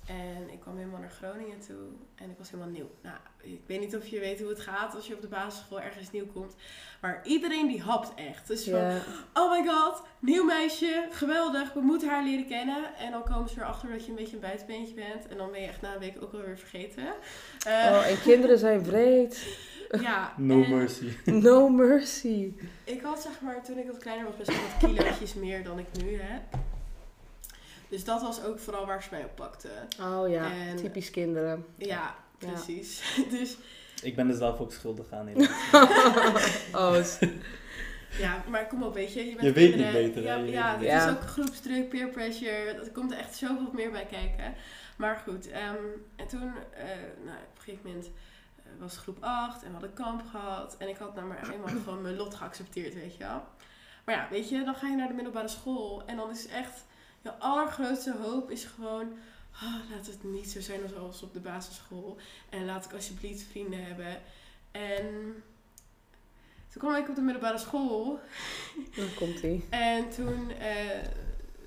[0.06, 1.76] En ik kwam helemaal naar Groningen toe.
[2.15, 2.89] En ik was helemaal nieuw.
[3.02, 5.82] Nou, ik weet niet of je weet hoe het gaat als je op de basisschool
[5.82, 6.56] ergens nieuw komt.
[7.02, 8.48] Maar iedereen die hapt echt.
[8.48, 9.00] Dus van,
[9.34, 12.96] oh my god, nieuw meisje, geweldig, we moeten haar leren kennen.
[12.98, 15.28] En dan komen ze erachter dat je een beetje een buitenbeentje bent.
[15.28, 17.06] En dan ben je echt na een week ook alweer vergeten.
[17.65, 19.58] Eh, oh, en kinderen zijn wreed.
[20.02, 21.13] ja, No en mercy.
[21.26, 22.54] No mercy.
[22.84, 25.80] Ik had zeg maar, toen ik wat kleiner was, best wel wat kilootjes meer dan
[25.80, 26.41] ik nu heb.
[27.89, 29.69] Dus dat was ook vooral waar ze mij op pakte.
[30.02, 31.65] Oh ja, En- typisch kinderen.
[31.78, 32.15] Ja, Ja.
[32.38, 33.02] precies.
[33.39, 33.58] Dus
[34.04, 35.28] Ik ben er zelf ook schuldig aan.
[35.28, 35.50] helaas.
[36.74, 37.19] oh, het-
[38.19, 39.19] ja, maar kom op, weet je.
[39.26, 40.04] Je, bent Je weet kinderen.
[40.04, 40.24] niet beter?
[40.30, 40.98] Ja, ja dit beter.
[40.98, 42.52] is ook groepsdruk, peer pressure.
[42.52, 44.54] Er komt er echt zoveel meer bij kijken.
[44.98, 45.76] Maar goed, ehm,
[46.15, 46.41] en toen,
[46.74, 46.86] eh,
[47.26, 48.06] nou, op een gegeven moment
[48.58, 50.76] eh, was het groep 8 en we hadden kamp gehad.
[50.80, 53.43] En ik had nou maar eenmaal gewoon mijn lot geaccepteerd, weet je wel.
[54.06, 56.04] Maar ja, weet je, dan ga je naar de middelbare school.
[56.06, 56.86] En dan is echt,
[57.26, 59.14] je allergrootste hoop is gewoon...
[59.52, 62.18] ah, laat het niet zo zijn zoals op de basisschool.
[62.50, 64.22] En laat ik alsjeblieft vrienden hebben.
[64.72, 65.44] En
[66.70, 68.20] toen kwam ik op de middelbare school.
[68.96, 69.66] dan komt ie.
[69.70, 71.08] En toen eh,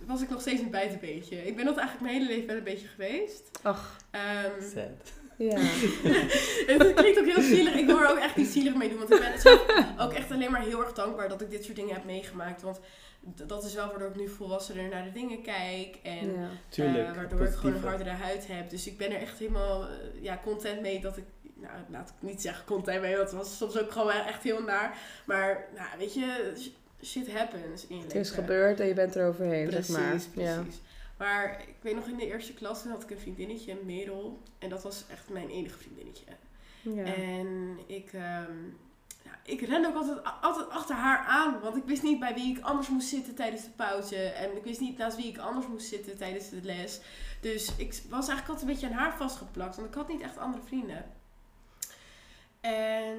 [0.07, 1.47] was ik nog steeds een buitenbeentje.
[1.47, 3.51] Ik ben dat eigenlijk mijn hele leven wel een beetje geweest.
[3.62, 3.97] Ach,
[4.61, 5.17] Sad.
[5.38, 5.59] Ja.
[6.72, 7.74] het klinkt ook heel zielig.
[7.74, 8.98] Ik wil er ook echt niet zielig mee doen.
[8.98, 9.66] Want ik ben zelf
[9.98, 12.62] ook echt alleen maar heel erg dankbaar dat ik dit soort dingen heb meegemaakt.
[12.62, 12.81] Want
[13.46, 15.96] dat is wel waardoor ik nu volwassener naar de dingen kijk.
[16.03, 16.48] En ja.
[16.68, 17.09] Tuurlijk.
[17.09, 18.70] eh, waardoor ik gewoon een hardere huid heb.
[18.70, 19.88] Dus ik ben er echt helemaal eh,
[20.20, 21.24] ja, content mee dat ik...
[21.55, 24.62] Nou, laat ik niet zeggen content mee, want het was soms ook gewoon echt heel
[24.62, 24.98] naar.
[25.27, 29.14] Maar, nou, weet je, sh- shit happens in je Het is gebeurd en je bent
[29.14, 29.98] er overheen, Precies, zeg
[30.35, 30.44] maar.
[30.44, 30.64] Ja.
[31.18, 34.42] Maar ik weet nog in de eerste klas, toen had ik een vriendinnetje, Merel.
[34.59, 36.24] En dat was echt mijn enige vriendinnetje.
[36.83, 37.04] Ja.
[37.04, 38.64] En ik, ehm,
[39.22, 41.61] ja, ik rende ook altijd, altijd achter haar aan.
[41.61, 44.16] Want ik wist niet bij wie ik anders moest zitten tijdens de pauze.
[44.16, 47.00] En ik wist niet naast wie ik anders moest zitten tijdens de les.
[47.40, 49.76] Dus ik was eigenlijk altijd een beetje aan haar vastgeplakt.
[49.76, 51.04] Want ik had niet echt andere vrienden.
[52.61, 53.18] En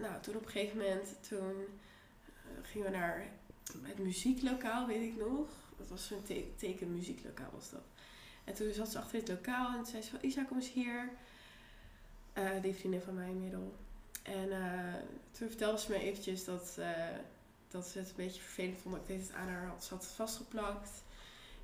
[0.00, 1.54] nou, toen op een gegeven moment, toen
[2.24, 3.26] eh, gingen we naar
[3.82, 5.48] het muzieklokaal, weet ik nog.
[5.76, 7.84] Dat was zo'n te- tekenmuzieklokaal was dat.
[8.44, 11.10] En toen zat ze achter het lokaal en zei ze van, Isa, kom eens hier.
[12.32, 13.74] Eh, die vriendin van mij inmiddels.
[14.22, 14.94] En eh,
[15.30, 17.16] toen vertelde ze me eventjes dat, eh,
[17.68, 20.90] dat ze het een beetje vervelend vond dat ik dit aan haar had zat vastgeplakt.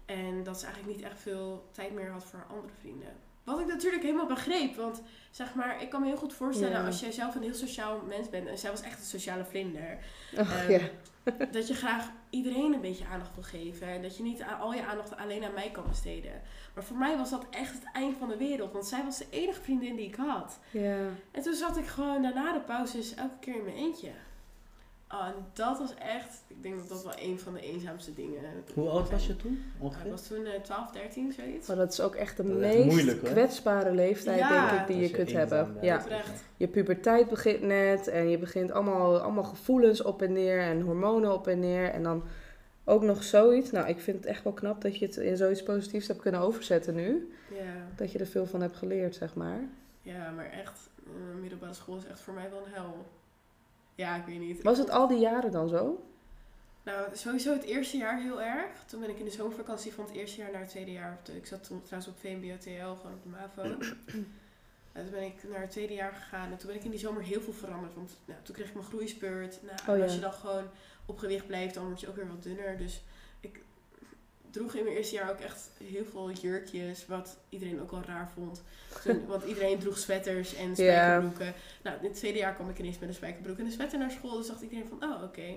[0.04, 3.16] En dat ze eigenlijk niet echt veel tijd meer had voor haar andere vrienden.
[3.44, 6.86] Wat ik natuurlijk helemaal begreep, want zeg maar, ik kan me heel goed voorstellen Ja.
[6.86, 9.98] als jij zelf een heel sociaal mens bent en zij was echt een sociale vlinder.
[10.38, 10.80] Och, Ehm, ja.
[11.52, 13.86] dat je graag iedereen een beetje aandacht wil geven.
[13.88, 16.32] En dat je niet al je aandacht alleen aan mij kan besteden.
[16.74, 18.72] Maar voor mij was dat echt het eind van de wereld.
[18.72, 20.58] Want zij was de enige vriendin die ik had.
[20.70, 20.96] ja.
[21.30, 24.10] En toen zat ik gewoon daarna de pauzes elke keer in mijn eentje.
[25.12, 28.40] Oh, en dat was echt, ik denk dat dat wel een van de eenzaamste dingen.
[28.74, 29.52] Hoe oud was je toen?
[29.52, 30.10] Ik Ongeveer?
[30.10, 31.66] was toen eh 12, 13, zoiets.
[31.68, 34.68] Maar dat is ook echt de Dat is echt meest moeilijk, kwetsbare leeftijd, Ja.
[34.70, 35.76] denk ik, die je je kunt hebben.
[35.80, 35.98] Ja.
[35.98, 36.44] Oprecht.
[36.56, 41.32] Je puberteit begint net en je begint allemaal, allemaal gevoelens op en neer en hormonen
[41.32, 41.90] op en neer.
[41.90, 42.22] En dan
[42.84, 43.70] ook nog zoiets.
[43.70, 46.40] Nou, ik vind het echt wel knap dat je het in zoiets positiefs hebt kunnen
[46.40, 47.32] overzetten nu.
[47.50, 47.58] Ja.
[47.96, 49.60] Dat je er veel van hebt geleerd, zeg maar.
[50.02, 52.94] ja, maar echt, eh, middelbare school is echt voor mij wel een hel.
[53.94, 54.62] Ja, ik weet niet.
[54.62, 56.06] Was het al die jaren dan zo?
[56.82, 58.84] Nou, sowieso het eerste jaar heel erg.
[58.86, 61.18] Toen ben ik in de zomervakantie van het eerste jaar naar het tweede jaar.
[61.36, 63.62] Ik zat toen trouwens op VMBO-TL, gewoon op de MAVO.
[64.92, 66.50] En toen ben ik naar het tweede jaar gegaan.
[66.50, 67.94] En toen ben ik in die zomer heel veel veranderd.
[67.94, 69.58] Want nou, toen kreeg ik mijn groeispurt.
[69.62, 70.02] Nou, Oh, ja.
[70.02, 70.64] als je dan gewoon
[71.06, 72.76] op gewicht blijft, dan word je ook weer wat dunner.
[72.78, 73.02] Dus
[74.52, 77.06] droeg in mijn eerste jaar ook echt heel veel jurkjes.
[77.06, 78.62] Wat iedereen ook wel raar vond.
[79.02, 81.54] Toen, want iedereen droeg sweaters en spijkerbroeken.
[81.82, 84.10] Nou, in het tweede jaar kwam ik ineens met een spijkerbroek en een sweater naar
[84.10, 84.36] school.
[84.36, 85.56] Dus dacht iedereen van, oh oké.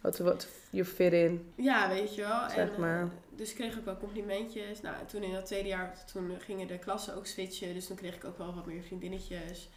[0.00, 1.52] Wat, wat je fit in.
[1.54, 2.48] Ja, weet je wel.
[2.50, 3.02] Zeg en, maar.
[3.02, 4.80] eh, dus kreeg ik wel complimentjes.
[4.80, 7.74] Nou, en toen in dat tweede jaar, toen gingen de klassen ook switchen.
[7.74, 9.68] Dus toen kreeg ik ook wel wat meer vriendinnetjes.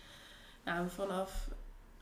[0.63, 1.47] Nou, vanaf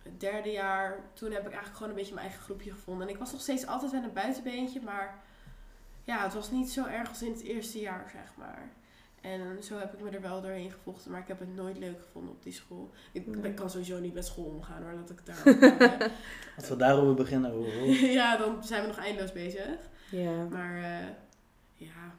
[0.03, 3.07] het derde jaar, toen heb ik eigenlijk gewoon een beetje mijn eigen groepje gevonden.
[3.07, 5.23] En ik was nog steeds altijd wel een buitenbeentje, maar
[6.03, 8.69] ja, het was niet zo erg als in het eerste jaar, zeg maar.
[9.21, 12.01] En zo heb ik me er wel doorheen gevochten, maar ik heb het nooit leuk
[12.01, 12.91] gevonden op die school.
[13.11, 13.49] Ik, Nee.
[13.51, 16.11] ik kan sowieso niet met school omgaan, hoor, dat ik daar
[16.57, 17.61] Als we daarover beginnen.
[18.19, 19.77] Ja, dan zijn we nog eindeloos bezig.
[20.11, 20.43] Ja.
[20.43, 21.07] Maar eh,
[21.75, 22.15] ja.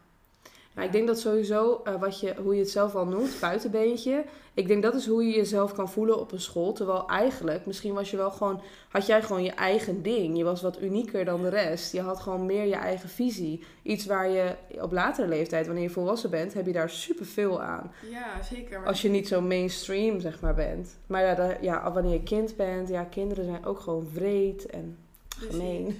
[0.74, 4.24] Maar ik denk dat sowieso, eh, wat je, hoe je het zelf al noemt, buitenbeentje.
[4.54, 6.72] Ik denk dat is hoe je jezelf kan voelen op een school.
[6.72, 10.36] Terwijl eigenlijk, misschien was je wel gewoon, had jij gewoon je eigen ding.
[10.36, 11.92] Je was wat unieker dan de rest.
[11.92, 13.64] Je had gewoon meer je eigen visie.
[13.82, 17.92] Iets waar je op latere leeftijd, wanneer je volwassen bent, heb je daar superveel aan.
[18.10, 18.78] Ja, zeker.
[18.78, 20.96] Maar Als je niet zo mainstream, zeg maar, bent.
[21.06, 25.56] Maar ja, ja, wanneer je kind bent, ja, kinderen zijn ook gewoon vreed en Precies.
[25.56, 25.96] gemeen.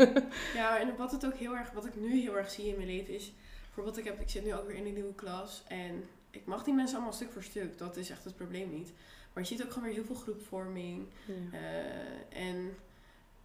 [0.54, 2.88] Ja, en wat het ook heel erg, wat ik nu heel erg zie in mijn
[2.88, 3.32] leven is,
[3.74, 6.64] bijvoorbeeld ik heb, ik zit nu ook weer in een nieuwe klas en ik mag
[6.64, 7.78] die mensen allemaal stuk voor stuk.
[7.78, 8.92] Dat is echt het probleem niet.
[9.32, 11.06] Maar je ziet ook gewoon weer heel veel groepvorming.
[11.26, 11.58] Ja.
[11.58, 12.74] eh, en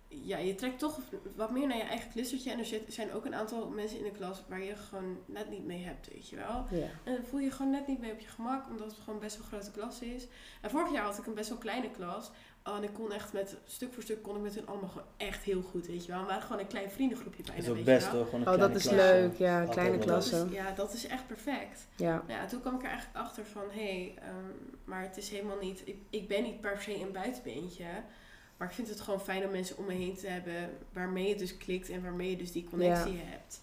[0.08, 1.00] ja, je trekt toch
[1.36, 2.52] wat meer naar je eigen clustertje.
[2.52, 5.50] En er zit, zijn ook een aantal mensen in de klas waar je gewoon net
[5.50, 6.66] niet mee hebt, weet je wel.
[6.70, 6.90] Ja.
[7.04, 9.20] En dan voel je je gewoon net niet mee op je gemak, omdat het gewoon
[9.20, 10.28] best wel een grote klas is.
[10.62, 12.32] En vorig jaar had ik een best wel kleine klas.
[12.68, 15.08] Oh, en ik kon echt met, stuk voor stuk kon ik met hun allemaal gewoon
[15.18, 16.22] echt heel goed, weet je wel.
[16.22, 18.22] We waren gewoon een klein vriendengroepje bijna, is ook weet best je wel.
[18.22, 20.46] hoor, gewoon een Oh, dat is leuk, ja, altijd kleine wel Dat klasse.
[20.46, 21.88] is, ja, dat is echt perfect.
[21.96, 22.12] Ja.
[22.28, 24.36] Nou ja, toen kwam ik er eigenlijk achter van, hé, hey, ehm,
[24.84, 27.86] maar het is helemaal niet, ik, ik ben niet per se een buitenbeentje.
[28.58, 31.40] Maar ik vind het gewoon fijn om mensen om me heen te hebben waarmee het
[31.40, 33.62] dus klikt en waarmee je dus die connectie hebt.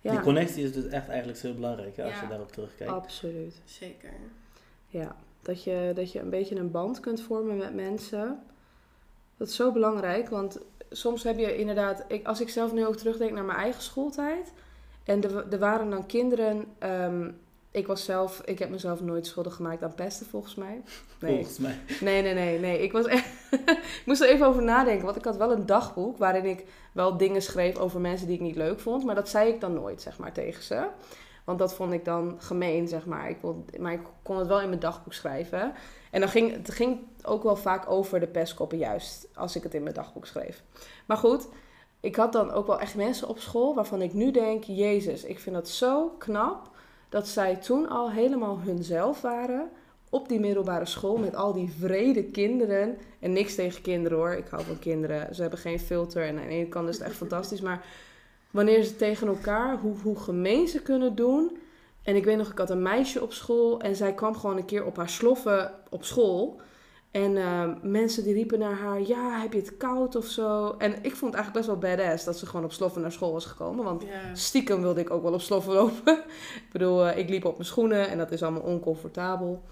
[0.00, 2.22] Die Ja, connectie is dus echt eigenlijk zo belangrijk hè, als Ja.
[2.22, 2.92] je daarop terugkijkt.
[2.92, 3.60] absoluut.
[3.64, 4.12] Zeker.
[4.86, 8.42] Ja, dat je, dat je een beetje een band kunt vormen met mensen.
[9.36, 10.58] Dat is zo belangrijk, want
[10.90, 12.04] soms heb je inderdaad...
[12.08, 14.52] Ik, als ik zelf nu ook terugdenk naar mijn eigen schooltijd...
[15.04, 16.64] en er, er waren dan kinderen...
[16.78, 17.30] ehm,
[17.70, 18.42] ik was zelf...
[18.44, 20.82] Ik heb mezelf nooit schuldig gemaakt aan pesten, volgens mij.
[21.20, 21.78] Nee, Volgens mij.
[22.00, 22.58] nee, nee, nee.
[22.58, 22.82] nee.
[22.82, 23.28] Ik, was echt,
[24.00, 26.18] ik moest er even over nadenken, want ik had wel een dagboek...
[26.18, 29.04] waarin ik wel dingen schreef over mensen die ik niet leuk vond...
[29.04, 30.86] maar dat zei ik dan nooit, zeg maar, tegen ze...
[31.48, 33.28] Want dat vond ik dan gemeen, zeg maar.
[33.28, 35.72] Ik kon, maar ik kon het wel in mijn dagboek schrijven.
[36.10, 39.74] En dan ging het ging ook wel vaak over de pestkoppen, juist als ik het
[39.74, 40.62] in mijn dagboek schreef.
[41.06, 41.48] Maar goed,
[42.00, 45.38] ik had dan ook wel echt mensen op school waarvan ik nu denk: Jezus, ik
[45.38, 46.70] vind dat zo knap
[47.08, 49.70] dat zij toen al helemaal hunzelf waren
[50.10, 52.98] op die middelbare school met al die vrede kinderen.
[53.20, 55.34] En niks tegen kinderen hoor, ik hou van kinderen.
[55.34, 57.60] Ze hebben geen filter en aan de ene kant is echt fantastisch.
[57.60, 57.84] Maar
[58.50, 61.58] wanneer ze tegen elkaar, hoe, hoe gemeen ze kunnen doen.
[62.02, 64.64] En ik weet nog, ik had een meisje op school en zij kwam gewoon een
[64.64, 66.60] keer op haar sloffen op school.
[67.10, 70.74] En uh, mensen die riepen naar haar, ja, heb je het koud of zo?
[70.78, 73.32] En ik vond het eigenlijk best wel badass dat ze gewoon op sloffen naar school
[73.32, 73.84] was gekomen.
[73.84, 76.18] Want stiekem wilde ik ook wel op sloffen lopen.
[76.66, 79.62] ik bedoel, eh, ik liep op mijn schoenen en dat is allemaal oncomfortabel.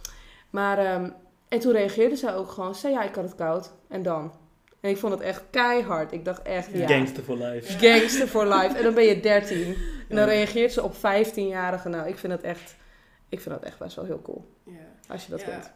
[0.51, 1.11] Maar, ehm,
[1.49, 3.73] en toen reageerde zij ook gewoon, zei ja, ik had het koud.
[3.89, 4.33] En dan?
[4.81, 6.13] En ik vond het echt keihard.
[6.13, 6.87] Ik dacht echt, ja.
[6.87, 7.79] Gangster for life.
[7.79, 8.77] Gangster for life.
[8.77, 9.77] En dan ben je 13.
[10.09, 11.91] En dan reageert ze op 15-jarigen.
[11.91, 12.75] Nou, ik vind dat echt,
[13.29, 14.55] ik vind dat echt best wel heel cool.
[14.65, 14.73] Ja.
[15.09, 15.73] Als je dat ja, vindt.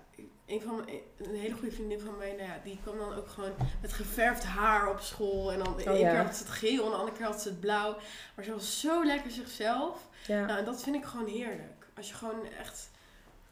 [0.47, 3.29] Een, van mijn, een hele goede vriendin van mij, nou ja, die kwam dan ook
[3.29, 5.53] gewoon met geverfd haar op school.
[5.53, 6.11] En dan de Oh, ene ja.
[6.11, 7.97] keer had ze het geel en de andere keer had ze het blauw.
[8.37, 10.09] Maar ze was zo lekker zichzelf.
[10.27, 10.47] Ja.
[10.47, 11.87] Nou, en dat vind ik gewoon heerlijk.
[11.97, 12.90] Als je gewoon echt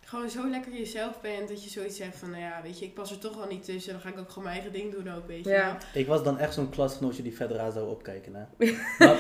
[0.09, 2.95] gewoon zo lekker jezelf bent dat je zoiets zegt van, nou ja, weet je, ik
[2.95, 3.93] pas er toch wel niet tussen.
[3.93, 5.79] Dan ga ik ook gewoon mijn eigen ding doen ook, weet je Ja.
[5.93, 8.35] Ik was dan echt zo'n klasgenootje die verder aan zou opkijken.
[8.35, 8.43] Hè?
[8.99, 9.17] maar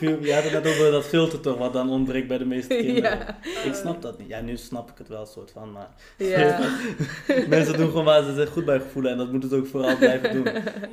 [0.00, 3.18] je had het net over dat filter toch, wat dan ontbreekt bij de meeste kinderen.
[3.18, 3.38] Ja.
[3.64, 4.28] Ik snap dat niet.
[4.28, 5.72] Ja, nu snap ik het wel, soort van.
[5.72, 6.68] Maar Ja.
[7.48, 9.96] mensen doen gewoon waar ze zich goed bij voelen en dat moeten ze ook vooral
[9.96, 10.44] blijven doen.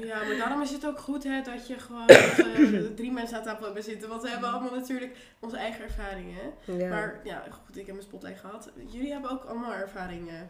[0.05, 3.37] Ja, maar daarom is het ook goed hè, dat je gewoon dat, eh, drie mensen
[3.37, 4.09] aan tafel hebben zitten.
[4.09, 6.35] Want we hebben allemaal natuurlijk onze eigen ervaringen.
[6.65, 6.87] hè.
[6.89, 8.69] Maar ja, goed, ik heb mijn spotlight gehad.
[8.89, 10.49] Jullie hebben ook allemaal ervaringen.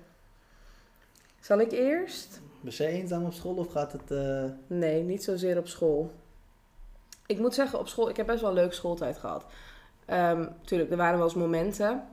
[1.40, 2.42] Zal ik eerst?
[2.62, 4.12] Was jij eenzaam op school of gaat het...
[4.12, 6.12] eh, Nee, niet zozeer op school.
[7.26, 9.46] Ik moet zeggen, op school, ik heb best wel een leuke schooltijd gehad.
[10.06, 12.04] Ehm tuurlijk, er waren wel eens momenten.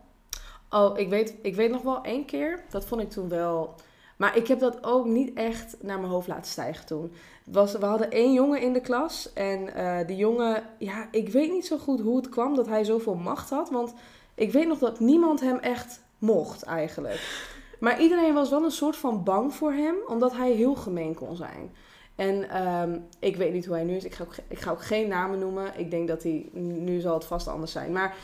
[0.70, 3.74] Oh, ik weet, ik weet nog wel één keer, dat vond ik toen wel...
[4.16, 7.12] Maar ik heb dat ook niet echt naar mijn hoofd laten stijgen toen.
[7.44, 9.33] Was, we hadden één jongen in de klas.
[9.33, 12.85] En eh, die jongen, ja, ik weet niet zo goed hoe het kwam dat hij
[12.85, 13.70] zoveel macht had.
[13.70, 13.94] Want
[14.35, 17.53] ik weet nog dat niemand hem echt mocht eigenlijk.
[17.81, 21.37] Maar iedereen was wel een soort van bang voor hem, omdat hij heel gemeen kon
[21.37, 21.70] zijn.
[22.14, 24.05] En ehm, ik weet niet hoe hij nu is.
[24.05, 25.72] Ik ga, ook, ik ga ook geen namen noemen.
[25.77, 26.48] Ik denk dat hij...
[26.53, 27.92] Nu zal het vast anders zijn.
[27.92, 28.14] Maar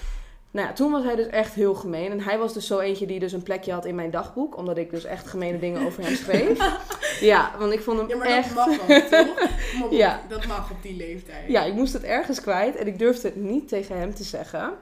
[0.51, 2.11] nou ja, toen was hij dus echt heel gemeen.
[2.11, 4.57] En hij was dus zo eentje die dus een plekje had in mijn dagboek.
[4.57, 6.59] Omdat ik dus echt gemene dingen over hem schreef.
[7.21, 8.55] ja, want ik vond hem Ja, maar echt...
[8.55, 9.49] dat mag ook, toch?
[9.85, 10.21] Op, Ja.
[10.29, 11.49] Dat mag op die leeftijd.
[11.49, 12.77] Ja, ik moest het ergens kwijt.
[12.77, 14.73] En ik durfde het niet tegen hem te zeggen.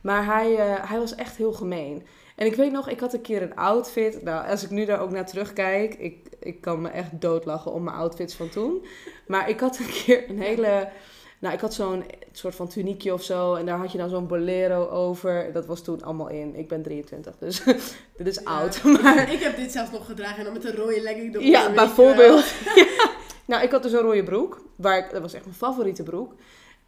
[0.00, 2.06] Maar hij, eh, hij was echt heel gemeen.
[2.38, 4.22] En ik weet nog, ik had een keer een outfit.
[4.22, 7.82] Nou, als ik nu daar ook naar terugkijk, ik, ik kan me echt doodlachen om
[7.82, 8.84] mijn outfits van toen.
[9.26, 10.88] Maar ik had een keer een hele...
[11.40, 13.54] Nou, ik had zo'n soort van tuniekje of zo.
[13.54, 15.52] En daar had je dan zo'n bolero over.
[15.52, 16.56] Dat was toen allemaal in.
[16.56, 17.62] Ik ben 23, dus
[18.16, 18.42] dit is Ja.
[18.50, 18.82] oud.
[19.02, 21.50] Maar Ik heb dit zelfs nog gedragen en dan met een rode legging eronder.
[21.50, 22.44] ja, bijvoorbeeld.
[22.74, 22.86] Ja.
[23.44, 24.60] Nou, ik had dus een rode broek.
[24.76, 26.34] Waar ik, dat was echt mijn favoriete broek.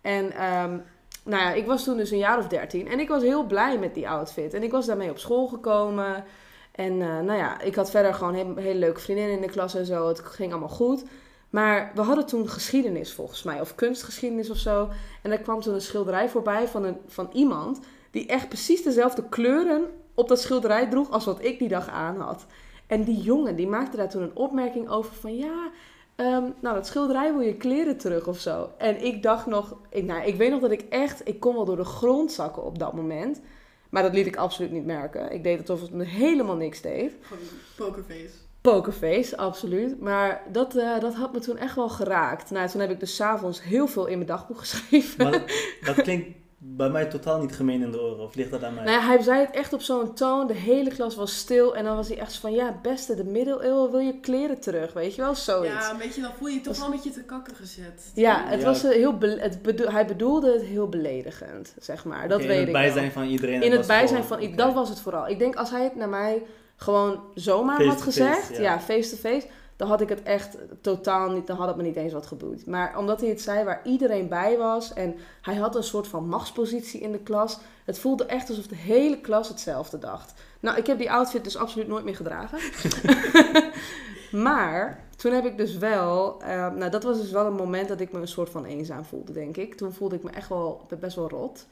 [0.00, 0.78] En ehm,
[1.24, 2.88] nou ja, ik was toen dus een jaar of dertien.
[2.88, 4.54] En ik was heel blij met die outfit.
[4.54, 6.24] En ik was daarmee op school gekomen.
[6.72, 9.86] En eh, nou ja, ik had verder gewoon hele, leuke vriendinnen in de klas en
[9.86, 10.08] zo.
[10.08, 11.04] Het ging allemaal goed.
[11.50, 13.60] Maar we hadden toen geschiedenis volgens mij.
[13.60, 14.88] Of kunstgeschiedenis of zo.
[15.22, 17.80] En er kwam toen een schilderij voorbij van, een, van iemand...
[18.10, 21.10] die echt precies dezelfde kleuren op dat schilderij droeg...
[21.10, 22.46] als wat ik die dag aan had.
[22.86, 25.36] En die jongen, die maakte daar toen een opmerking over van...
[25.36, 25.70] ja,
[26.20, 28.70] ehm, nou dat schilderij wil je kleren terug of zo.
[28.78, 29.76] En ik dacht nog...
[29.88, 31.28] Ik, nou, ik weet nog dat ik echt...
[31.28, 33.40] Ik kon wel door de grond zakken op dat moment.
[33.90, 35.32] Maar dat liet ik absoluut niet merken.
[35.32, 37.12] Ik deed het alsof het me helemaal niks deed.
[37.20, 37.42] Gewoon
[37.76, 38.34] pokerface.
[38.60, 40.00] Pokerface, absoluut.
[40.00, 42.50] Maar dat, eh, dat had me toen echt wel geraakt.
[42.50, 45.22] Nou, toen heb ik dus s'avonds heel veel in mijn dagboek geschreven.
[45.22, 45.52] maar dat,
[45.84, 48.18] dat klinkt bij mij totaal niet gemeen in de oren.
[48.24, 48.84] Of ligt dat aan mij?
[48.84, 50.46] Nou ja, hij zei het echt op zo'n toon.
[50.46, 51.76] De hele klas was stil.
[51.76, 52.52] En dan was hij echt zo van...
[52.52, 54.92] Ja, beste, de middeleeuwen wil je kleren terug.
[54.92, 55.72] Weet je wel, zoiets.
[55.72, 58.10] Ja, een beetje, dan voel je je toch wel een beetje te kakken gezet.
[58.14, 58.66] Ja, het Ja.
[58.66, 62.28] was eh, heel be- het bedo- hij bedoelde het heel beledigend, zeg maar.
[62.28, 63.12] Dat weet in ik het bijzijn wel.
[63.12, 63.62] van iedereen.
[63.62, 64.46] In het bijzijn gewoon- van...
[64.48, 64.56] oké.
[64.56, 65.28] Dat was het vooral.
[65.28, 66.42] Ik denk als hij het naar mij
[66.76, 68.38] gewoon zomaar Face had to gezegd...
[68.46, 68.80] face, ja, ja.
[68.80, 69.46] face-to-face...
[69.80, 71.46] dan had ik het echt totaal niet...
[71.46, 72.66] dan had het me niet eens wat geboeid.
[72.66, 74.92] Maar omdat hij het zei waar iedereen bij was...
[74.92, 77.58] en hij had een soort van machtspositie in de klas...
[77.84, 80.42] het voelde echt alsof de hele klas hetzelfde dacht.
[80.60, 82.58] Nou, ik heb die outfit dus absoluut nooit meer gedragen.
[84.46, 86.42] maar toen heb ik dus wel...
[86.42, 89.04] eh, nou, dat was dus wel een moment dat ik me een soort van eenzaam
[89.04, 89.74] voelde, denk ik.
[89.74, 91.66] Toen voelde ik me echt wel best wel rot.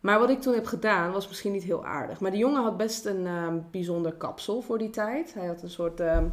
[0.00, 2.20] Maar wat ik toen heb gedaan was misschien niet heel aardig.
[2.20, 5.34] Maar die jongen had best een ehm, bijzonder kapsel voor die tijd.
[5.34, 6.00] Hij had een soort...
[6.00, 6.26] ehm,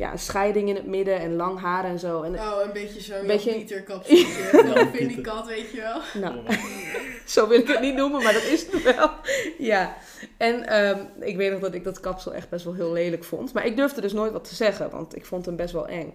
[0.00, 2.22] ja, een scheiding in het midden en lang haar en zo.
[2.22, 5.22] En, Oh, een beetje zo'n Beetje- Pieter Vinnie Pieter.
[5.22, 6.22] Kat, weet je wel.
[6.22, 6.36] nou,
[7.26, 9.10] zo wil ik het niet noemen, maar dat is het wel.
[9.58, 9.96] Ja,
[10.36, 13.52] en ehm, ik weet nog dat ik dat kapsel echt best wel heel lelijk vond.
[13.52, 16.14] Maar ik durfde dus nooit wat te zeggen, want ik vond hem best wel eng.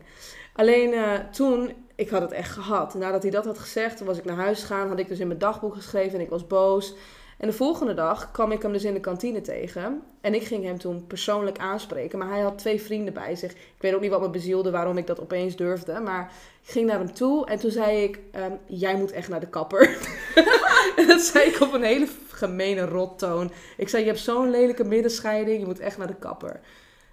[0.54, 2.94] Alleen eh, toen, ik had het echt gehad.
[2.94, 5.28] Nadat hij dat had gezegd, toen was ik naar huis gegaan, had ik dus in
[5.28, 6.94] mijn dagboek geschreven en ik was boos.
[7.38, 10.02] En de volgende dag kwam ik hem dus in de kantine tegen.
[10.22, 12.20] En ik ging hem toen persoonlijk aanspreken.
[12.20, 13.52] Maar hij had twee vrienden bij zich.
[13.52, 16.00] Ik weet ook niet wat me bezielde, waarom ik dat opeens durfde.
[16.00, 16.32] Maar
[16.64, 19.48] ik ging naar hem toe en toen zei ik: ehm, Jij moet echt naar de
[19.50, 19.98] kapper.
[20.98, 23.52] en dat zei ik op een hele gemene rottoon.
[23.78, 26.60] Ik zei: Je hebt zo'n lelijke middenscheiding, je moet echt naar de kapper.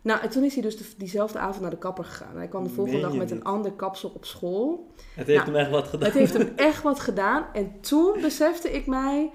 [0.02, 2.37] Nou, en toen is hij dus de- diezelfde avond naar de kapper gegaan.
[2.37, 4.87] Hij kwam de volgende dag met een ander kapsel op school.
[5.14, 6.08] Het heeft Nou, hem echt wat gedaan.
[6.08, 7.46] Het heeft hem echt wat gedaan.
[7.52, 9.30] En toen besefte ik mij,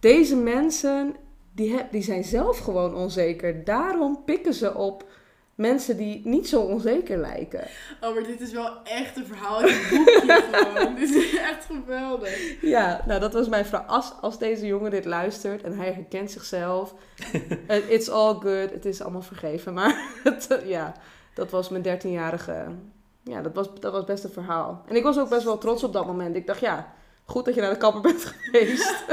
[0.00, 1.16] deze mensen,
[1.52, 3.64] die, die zijn zelf gewoon onzeker.
[3.64, 5.04] Daarom pikken ze op
[5.58, 7.66] mensen die niet zo onzeker lijken.
[8.00, 10.94] Oh, maar dit is wel echt een verhaal uit een boekje gewoon.
[10.94, 12.62] Dit is echt geweldig.
[12.62, 13.86] Ja, nou dat was mijn vraag.
[13.86, 16.94] Als, als deze jongen dit luistert en hij herkent zichzelf,
[17.66, 19.74] eh, it's all good, het is allemaal vergeven.
[19.74, 20.94] Maar het, ja,
[21.34, 22.66] dat was mijn dertienjarige,
[23.22, 24.82] ja, dat was, dat was best een verhaal.
[24.86, 26.36] En ik was ook best wel trots op dat moment.
[26.36, 26.92] Ik dacht, ja,
[27.30, 29.04] goed dat je naar de kapper bent geweest.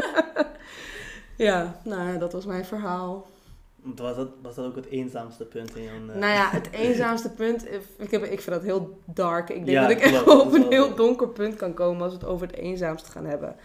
[1.48, 3.28] ja, nou ja, dat was mijn verhaal.
[3.76, 5.94] Want Was dat, was dat ook het eenzaamste punt in jouw...
[5.94, 7.66] eh, Nou ja, het eenzaamste punt,
[7.98, 9.50] ik, heb, ik vind dat heel dark.
[9.50, 12.18] Ik denk Ja, dat ik echt op een heel donker punt kan komen als we
[12.20, 13.56] het over het eenzaamste gaan hebben.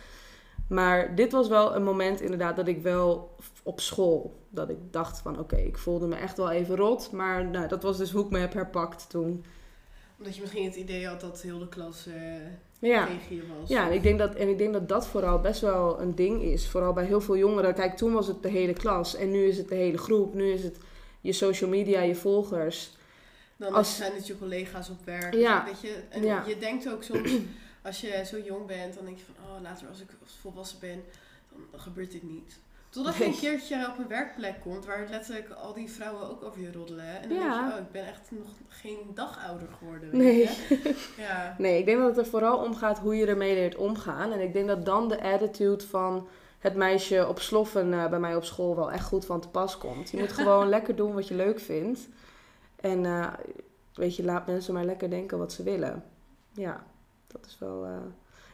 [0.69, 5.19] Maar dit was wel een moment inderdaad dat ik wel op school, dat ik dacht
[5.21, 7.11] van oké, ik voelde me echt wel even rot.
[7.13, 9.45] Maar nou, dat was dus hoe ik me heb herpakt toen.
[10.19, 12.15] Omdat je misschien het idee had dat heel de klas eh,
[12.81, 13.07] Ja.
[13.07, 13.69] tegen je was.
[13.69, 16.43] Ja, en ik, denk dat, en ik denk dat dat vooral best wel een ding
[16.43, 16.69] is.
[16.69, 17.75] Vooral bij heel veel jongeren.
[17.75, 20.35] Kijk, toen was het de hele klas en nu is het de hele groep.
[20.35, 20.77] Nu is het
[21.21, 22.91] je social media, je volgers.
[23.57, 25.35] Dan Als- zijn het je collega's op werk.
[25.35, 25.65] Ja.
[25.65, 26.45] Weet je, en Ja.
[26.47, 27.31] je denkt ook soms,
[27.83, 30.09] als je zo jong bent, dan denk je van, oh, later als ik
[30.41, 31.03] volwassen ben,
[31.71, 32.59] dan gebeurt dit niet.
[32.91, 36.61] Totdat je een keertje op een werkplek komt waar letterlijk al die vrouwen ook over
[36.61, 37.23] je roddelen.
[37.23, 37.61] En dan Ja.
[37.61, 40.11] denk je, oh, ik ben echt nog geen dag ouder geworden.
[40.11, 40.39] Weet Nee.
[40.39, 40.95] Je?
[41.17, 41.55] Ja.
[41.59, 44.33] Nee, ik denk dat het er vooral om gaat hoe je ermee leert omgaan.
[44.33, 48.37] En ik denk dat dan de attitude van het meisje op sloffen eh, bij mij
[48.37, 50.11] op school wel echt goed van te pas komt.
[50.11, 52.09] Je moet gewoon lekker doen wat je leuk vindt.
[52.77, 53.27] En eh,
[53.95, 56.05] weet je, laat mensen maar lekker denken wat ze willen.
[56.53, 56.85] Ja,
[57.27, 57.85] dat is wel...
[57.85, 57.91] eh,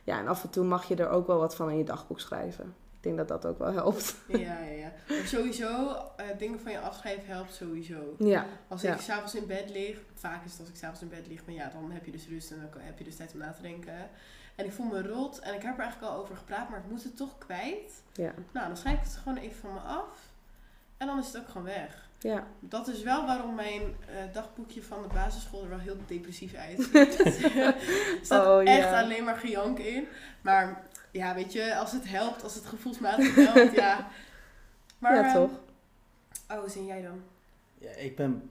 [0.05, 2.21] Ja, en af en toe mag je er ook wel wat van in je dagboek
[2.21, 2.75] schrijven.
[3.09, 4.15] Ik denk dat dat ook wel helpt.
[4.27, 4.93] Ja, ja, ja.
[5.09, 8.15] Maar sowieso, eh, dingen van je afschrijven helpt sowieso.
[8.19, 8.95] Ja, Als Ja.
[8.95, 11.55] ik s'avonds in bed lig, vaak is het als ik s'avonds in bed lig, maar
[11.55, 13.63] ja, dan heb je dus rust en dan heb je dus tijd om na te
[13.63, 14.09] denken.
[14.55, 16.91] En ik voel me rot en ik heb er eigenlijk al over gepraat, maar ik
[16.91, 18.03] moet het toch kwijt.
[18.13, 20.19] ja, Nou, dan schrijf ik het gewoon even van me af.
[20.97, 22.09] En dan is het ook gewoon weg.
[22.19, 22.47] ja.
[22.61, 26.95] Dat is wel waarom mijn eh, dagboekje van de basisschool er wel heel depressief uitziet.
[27.57, 27.75] er
[28.23, 28.77] staat Oh, ja.
[28.79, 30.07] echt alleen maar gejank in.
[30.41, 30.86] Maar
[31.17, 34.09] ja, weet je, als het helpt, als het gevoelsmatig helpt, ja.
[34.99, 35.51] Maar, ja, eh, toch?
[36.51, 37.23] Oh, hoe zie jij dan?
[37.79, 38.51] Ja, ik ben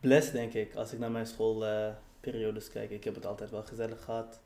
[0.00, 2.90] blessed, denk ik, als ik naar mijn schoolperiodes kijk.
[2.90, 4.40] Ik heb het altijd wel gezellig gehad.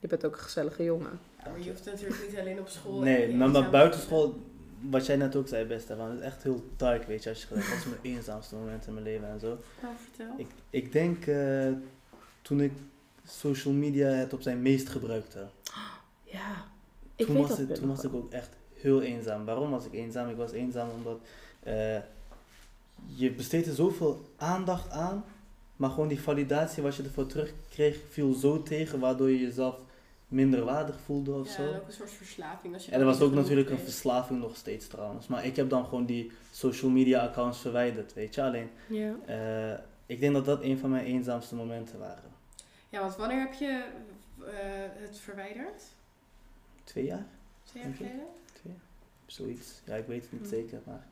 [0.00, 1.20] Je bent ook een gezellige jongen.
[1.44, 3.00] Ja, maar je hoeft natuurlijk niet alleen op school.
[3.00, 4.42] Nee, maar, maar buitenschool,
[4.80, 7.28] wat jij net ook zei, best, van, het is echt heel dark, weet je.
[7.28, 9.58] Als je gelijk, wat is mijn eenzaamste moment in mijn leven en zo.
[9.82, 10.34] Nou, vertel.
[10.36, 11.72] Ik, ik denk eh,
[12.42, 12.72] toen ik
[13.24, 15.48] social media het op zijn meest gebruikte.
[16.22, 16.66] Ja,
[17.20, 19.44] ik toen weet was, dat ik, toen was ik ook echt heel eenzaam.
[19.44, 20.28] Waarom was ik eenzaam?
[20.28, 21.18] Ik was eenzaam omdat
[21.62, 21.98] eh,
[23.14, 25.24] je besteedt er zoveel aandacht aan,
[25.76, 29.76] maar gewoon die validatie wat je ervoor terugkreeg viel zo tegen, waardoor je jezelf
[30.28, 31.62] minder waardig voelde of Ja, zo.
[31.62, 32.74] en ook een soort verslaving.
[32.74, 35.26] Als je En er dat was ook natuurlijk een verslaving nog steeds trouwens.
[35.26, 38.42] Maar ik heb dan gewoon die social media accounts verwijderd, weet je.
[38.42, 39.14] Alleen, Ja.
[39.26, 42.30] eh, ik denk dat dat een van mijn eenzaamste momenten waren.
[42.88, 43.84] Ja, want wanneer heb je
[44.40, 44.44] eh,
[45.08, 45.82] het verwijderd?
[46.84, 47.26] Twee jaar?
[47.64, 48.26] Twee jaar geleden?
[48.52, 48.74] Twee?
[49.26, 49.80] Zoiets.
[49.84, 50.48] Ja, ik weet het niet Hm.
[50.48, 51.06] zeker, maar...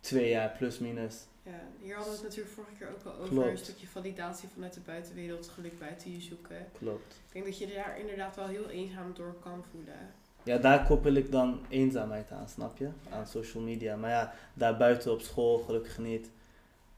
[0.00, 1.14] Twee jaar, plus minus.
[1.42, 3.28] Ja, hier hadden we het natuurlijk vorige keer ook al over.
[3.28, 3.48] Klopt.
[3.50, 6.66] Een stukje validatie vanuit de buitenwereld, geluk buiten je zoeken.
[6.78, 7.12] Klopt.
[7.26, 9.98] Ik denk dat je daar inderdaad wel heel eenzaam door kan voelen.
[10.42, 12.88] Ja, daar koppel ik dan eenzaamheid aan, snap je?
[13.10, 13.96] Aan social media.
[13.96, 16.30] Maar ja, daarbuiten op school gelukkig niet.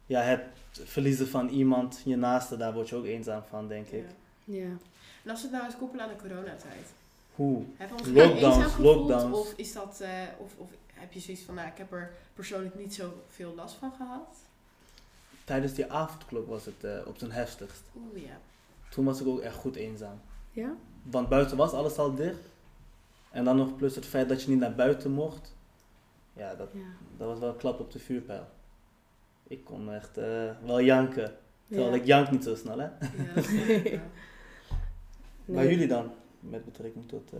[0.06, 0.42] Ja, het
[0.72, 4.04] verliezen van iemand, je naaste, daar word je ook eenzaam van, denk ik.
[4.44, 4.54] Ja.
[4.56, 4.76] Ja.
[5.24, 6.86] En als we het nou eens koppelen aan de coronatijd.
[7.40, 7.62] Hoe?
[7.76, 8.08] Hebben we ons
[8.78, 9.32] Lockdowns, gevoeld?
[9.32, 12.74] Of, is dat, eh, of, of heb je zoiets van, nou, ik heb er persoonlijk
[12.78, 14.36] niet zoveel last van gehad?
[15.44, 17.82] Tijdens die avondklok was het eh, op zijn heftigst.
[17.96, 18.38] Oeh ja.
[18.90, 20.20] Toen was ik ook echt goed eenzaam.
[20.50, 20.74] Ja?
[21.02, 22.48] Want buiten was alles al dicht.
[23.30, 25.54] En dan nog plus het feit dat je niet naar buiten mocht.
[26.32, 26.80] Ja, dat, Ja.
[27.16, 28.46] dat was wel een klap op de vuurpijl.
[29.42, 31.34] Ik kon echt eh, wel janken.
[31.68, 31.96] Terwijl Ja.
[32.00, 32.84] ik jank niet zo snel, hè?
[32.84, 33.98] Ja, dat wel.
[35.44, 35.70] Maar Nee.
[35.70, 36.10] jullie dan,
[36.40, 37.38] met betrekking tot eh,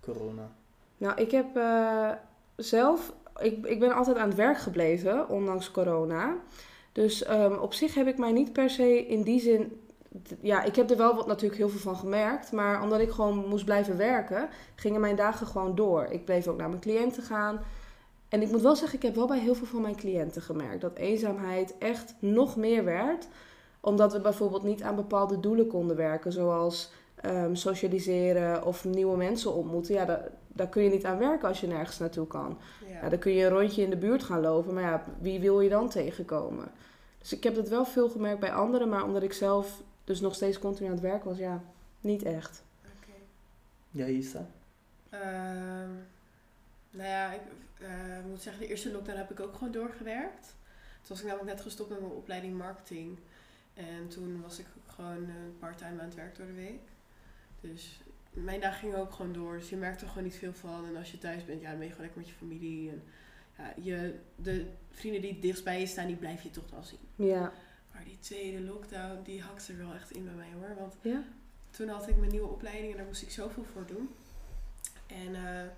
[0.00, 0.50] corona?
[0.98, 2.10] Nou, ik heb eh,
[2.56, 6.36] zelf, ik, ik ben altijd aan het werk gebleven, ondanks corona.
[6.92, 9.80] Dus ehm, op zich heb ik mij niet per se in die zin.
[10.40, 12.52] Ja, ik heb er wel wat natuurlijk heel veel van gemerkt.
[12.52, 16.06] Maar omdat ik gewoon moest blijven werken, gingen mijn dagen gewoon door.
[16.10, 17.60] Ik bleef ook naar mijn cliënten gaan.
[18.28, 20.80] En ik moet wel zeggen, ik heb wel bij heel veel van mijn cliënten gemerkt
[20.80, 23.28] dat eenzaamheid echt nog meer werd.
[23.80, 29.54] Omdat we bijvoorbeeld niet aan bepaalde doelen konden werken, zoals ehm, socialiseren of nieuwe mensen
[29.54, 29.94] ontmoeten.
[29.94, 32.58] Ja, daar, daar kun je niet aan werken als je nergens naartoe kan.
[32.86, 33.00] Ja.
[33.02, 35.60] Ja, dan kun je een rondje in de buurt gaan lopen, maar ja, wie wil
[35.60, 36.68] je dan tegenkomen?
[37.18, 40.34] Dus ik heb dat wel veel gemerkt bij anderen, maar omdat ik zelf dus nog
[40.34, 41.62] steeds continu aan het werk was, ja,
[42.00, 42.62] niet echt.
[42.82, 43.12] Oké.
[43.90, 44.46] Ja, Isa?
[45.10, 45.90] Ehm,
[46.90, 47.40] nou ja, ik
[47.78, 47.88] eh,
[48.28, 50.54] moet zeggen, de eerste lockdown heb ik ook gewoon doorgewerkt.
[51.02, 53.18] Toen was ik namelijk net gestopt met mijn opleiding marketing.
[53.74, 56.80] En toen was ik gewoon eh, part-time aan het werk door de week.
[57.72, 58.00] Dus
[58.30, 59.58] mijn dag ging ook gewoon door.
[59.58, 60.86] Dus je merkt er gewoon niet veel van.
[60.86, 62.90] En als je thuis bent, ja, dan ben je gewoon lekker met je familie.
[62.90, 63.02] En
[63.58, 67.26] ja, je, de vrienden die dichtst bij je staan, die blijf je toch wel zien.
[67.28, 67.52] Ja,
[67.92, 70.76] Maar die tweede lockdown, die hakte er wel echt in bij mij hoor.
[70.78, 71.22] Want ja,
[71.70, 74.08] toen had ik mijn nieuwe opleiding en daar moest ik zoveel voor doen.
[75.06, 75.70] En eh,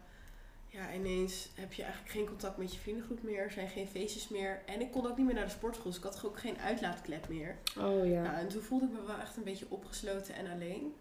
[0.66, 3.42] ja, ineens heb je eigenlijk geen contact met je vriendengroep meer.
[3.42, 4.62] Er zijn geen feestjes meer.
[4.66, 5.90] En ik kon ook niet meer naar de sportschool.
[5.90, 7.56] Dus ik had ook geen uitlaatklep meer.
[7.78, 8.22] oh ja.
[8.22, 10.94] Nou, en toen voelde ik me wel echt een beetje opgesloten en alleen.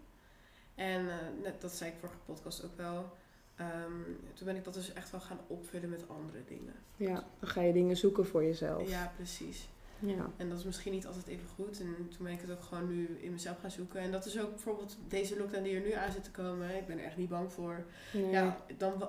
[0.78, 3.10] En eh, net, dat zei ik vorige podcast ook wel.
[3.56, 4.02] Ehm,
[4.34, 6.74] toen ben ik dat dus echt wel gaan opvullen met andere dingen.
[6.96, 8.88] Ja, dan ga je dingen zoeken voor jezelf.
[8.88, 9.68] Ja, precies.
[9.98, 11.80] Ja, En dat is misschien niet altijd even goed.
[11.80, 14.00] En toen ben ik het ook gewoon nu in mezelf gaan zoeken.
[14.00, 16.76] En dat is ook bijvoorbeeld deze lockdown die er nu aan zit te komen.
[16.76, 17.84] Ik ben er echt niet bang voor.
[18.12, 18.30] nee.
[18.30, 19.04] Ja, dan,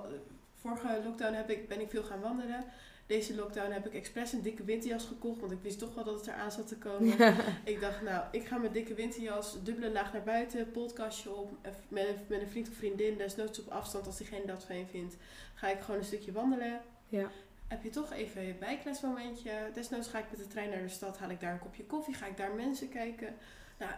[0.54, 2.64] vorige lockdown heb ik, ben ik veel gaan wandelen.
[3.10, 5.40] Deze lockdown heb ik expres een dikke winterjas gekocht.
[5.40, 7.16] Want ik wist toch wel dat het eraan zat te komen.
[7.18, 7.34] Ja.
[7.64, 11.52] Ik dacht, nou, ik ga met dikke winterjas, dubbele laag naar buiten, podcastje op.
[11.62, 14.86] en Met, een- met een vriend of vriendin, desnoods op afstand als diegene dat fijn
[14.86, 15.16] vindt.
[15.54, 16.80] Ga ik gewoon een stukje wandelen.
[17.08, 17.30] Ja.
[17.68, 19.50] Heb je toch even je bijkletsmomentje.
[19.74, 22.14] Desnoods ga ik met de trein naar de stad, haal ik daar een kopje koffie,
[22.14, 23.34] ga ik daar mensen kijken.
[23.78, 23.92] Nou,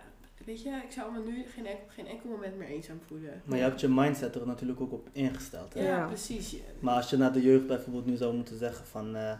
[0.44, 3.42] weet je, ik zou me nu geen enkel, geen enkel moment meer eenzaam voelen.
[3.44, 5.74] Maar je hebt je mindset er natuurlijk ook op ingesteld.
[5.74, 5.80] Hè?
[5.88, 6.06] Ja, Ja.
[6.06, 6.56] precies.
[6.80, 9.16] Maar als je naar de jeugd bijvoorbeeld nu zou moeten zeggen van...
[9.16, 9.38] eh,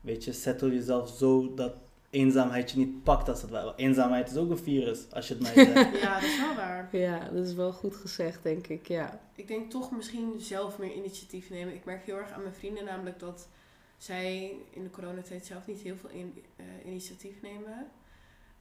[0.00, 1.72] weet je, settle jezelf zo dat
[2.10, 3.72] eenzaamheid je niet pakt als het ware.
[3.76, 6.00] Eenzaamheid is ook een virus, als je het mij zegt.
[6.00, 6.88] Ja, dat is wel waar.
[6.92, 8.88] ja, dat is wel goed gezegd, denk ik.
[8.88, 9.20] Ja.
[9.34, 11.74] Ik denk toch misschien zelf meer initiatief nemen.
[11.74, 13.48] Ik merk heel erg aan mijn vrienden namelijk dat
[13.96, 17.86] zij in de coronatijd zelf niet heel veel in, eh, initiatief nemen.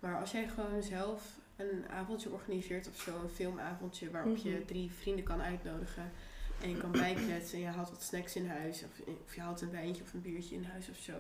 [0.06, 4.66] Maar als jij gewoon zelf een avondje organiseert of zo, een filmavondje waarop je Mhm.
[4.66, 6.12] drie vrienden kan uitnodigen
[6.62, 9.62] en je kan bijkletsen en je haalt wat snacks in huis of, of je haalt
[9.62, 11.12] een wijntje of een biertje in huis of zo.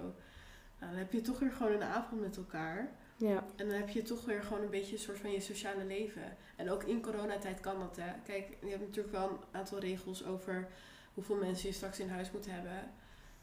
[0.79, 2.89] Nou, dan heb je toch weer gewoon een avond met elkaar.
[3.17, 3.43] Ja.
[3.55, 6.37] En dan heb je toch weer gewoon een beetje een soort van je sociale leven.
[6.55, 8.11] En ook in coronatijd kan dat, hè.
[8.25, 10.67] Kijk, je hebt natuurlijk wel een aantal regels over
[11.13, 12.91] hoeveel mensen je straks in huis moet hebben.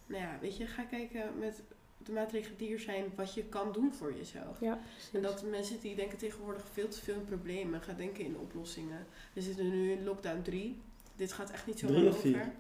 [0.06, 1.62] Nou ja, weet je, ga kijken met
[2.04, 4.60] de maatregelen die er zijn, wat je kan doen voor jezelf.
[4.60, 4.78] Ja.
[5.12, 9.06] En dat mensen die denken tegenwoordig veel te veel in problemen, gaan denken in oplossingen.
[9.32, 10.80] We zitten nu in lockdown 3.
[11.16, 12.52] Dit gaat echt niet zo lang over.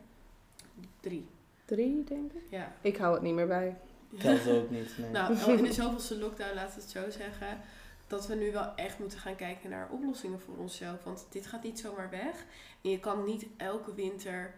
[1.00, 1.26] Drie,
[1.64, 2.42] Drie, denk ik.
[2.48, 2.76] ja.
[2.80, 3.76] Ik hou het niet meer bij.
[4.18, 4.98] Ze ook niet.
[4.98, 5.10] Nee.
[5.10, 7.60] Nou, al in de zoveelste lockdown, laten we het zo zeggen,
[8.06, 11.04] dat we nu wel echt moeten gaan kijken naar oplossingen voor onszelf.
[11.04, 12.44] Want dit gaat niet zomaar weg.
[12.82, 14.54] En je kan niet elke winter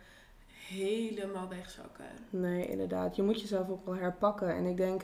[0.68, 2.04] helemaal wegzakken.
[2.30, 3.16] Nee, inderdaad.
[3.16, 4.54] Je moet jezelf ook wel herpakken.
[4.54, 5.02] En ik denk,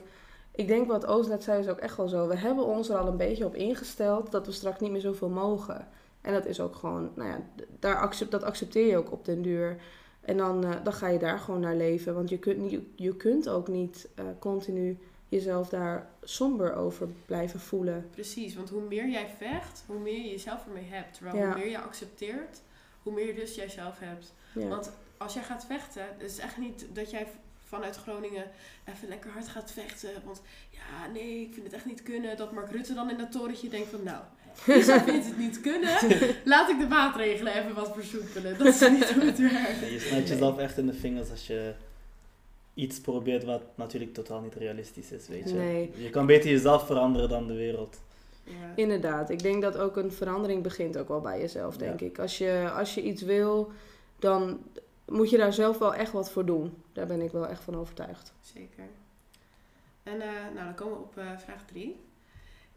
[0.51, 2.27] ik denk wat Oost net zei is ook echt wel zo.
[2.27, 5.29] We hebben ons er al een beetje op ingesteld dat we straks niet meer zoveel
[5.29, 5.87] mogen.
[6.21, 7.39] En dat is ook gewoon, nou ja,
[7.79, 9.81] daar accept, dat accepteer je ook op den duur.
[10.21, 12.13] En dan, eh, dan ga je daar gewoon naar leven.
[12.13, 14.97] Want je kunt, niet, je kunt ook niet eh, continu
[15.29, 18.07] jezelf daar somber over blijven voelen.
[18.11, 21.13] Precies, want hoe meer jij vecht, hoe meer je jezelf ermee hebt.
[21.13, 21.45] Terwijl Ja.
[21.51, 22.61] hoe meer je accepteert,
[23.03, 24.33] hoe meer dus jij zelf hebt.
[24.53, 24.67] Ja.
[24.67, 24.91] Want
[25.21, 27.27] als jij gaat vechten, het is echt niet dat jij
[27.67, 28.45] vanuit Groningen
[28.85, 30.09] even lekker hard gaat vechten.
[30.25, 32.37] Want ja, nee, ik vind het echt niet kunnen.
[32.37, 34.21] Dat Mark Rutte dan in dat torentje denkt van nou,
[34.65, 35.97] Lisa vindt het niet kunnen.
[36.43, 38.57] Laat ik de maatregelen even wat versoepelen.
[38.57, 39.81] Dat is niet hoe het werkt.
[39.81, 41.73] Nee, je snijdt jezelf echt in de vingers als je
[42.73, 45.55] iets probeert wat natuurlijk totaal niet realistisch is, weet je.
[45.55, 45.91] Nee.
[45.95, 47.99] Je kan beter jezelf veranderen dan de wereld.
[48.43, 48.53] Ja.
[48.75, 52.05] Inderdaad, ik denk dat ook een verandering begint ook wel bij jezelf, denk Ja.
[52.05, 52.19] ik.
[52.19, 53.71] Als je, als je iets wil,
[54.19, 54.59] dan
[55.11, 56.83] moet je daar zelf wel echt wat voor doen.
[56.93, 58.33] Daar ben ik wel echt van overtuigd.
[58.41, 58.83] Zeker.
[60.03, 61.99] En eh, nou, dan komen we op eh, vraag 3.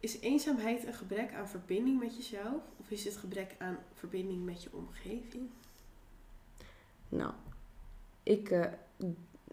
[0.00, 2.62] Is eenzaamheid een gebrek aan verbinding met jezelf?
[2.80, 5.48] Of is het gebrek aan verbinding met je omgeving?
[7.08, 7.32] Nou,
[8.22, 8.72] ik, eh,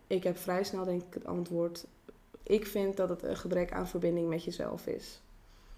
[0.08, 1.86] ik heb vrij snel denk ik het antwoord.
[2.44, 5.22] ik vind dat het een gebrek aan verbinding met jezelf is.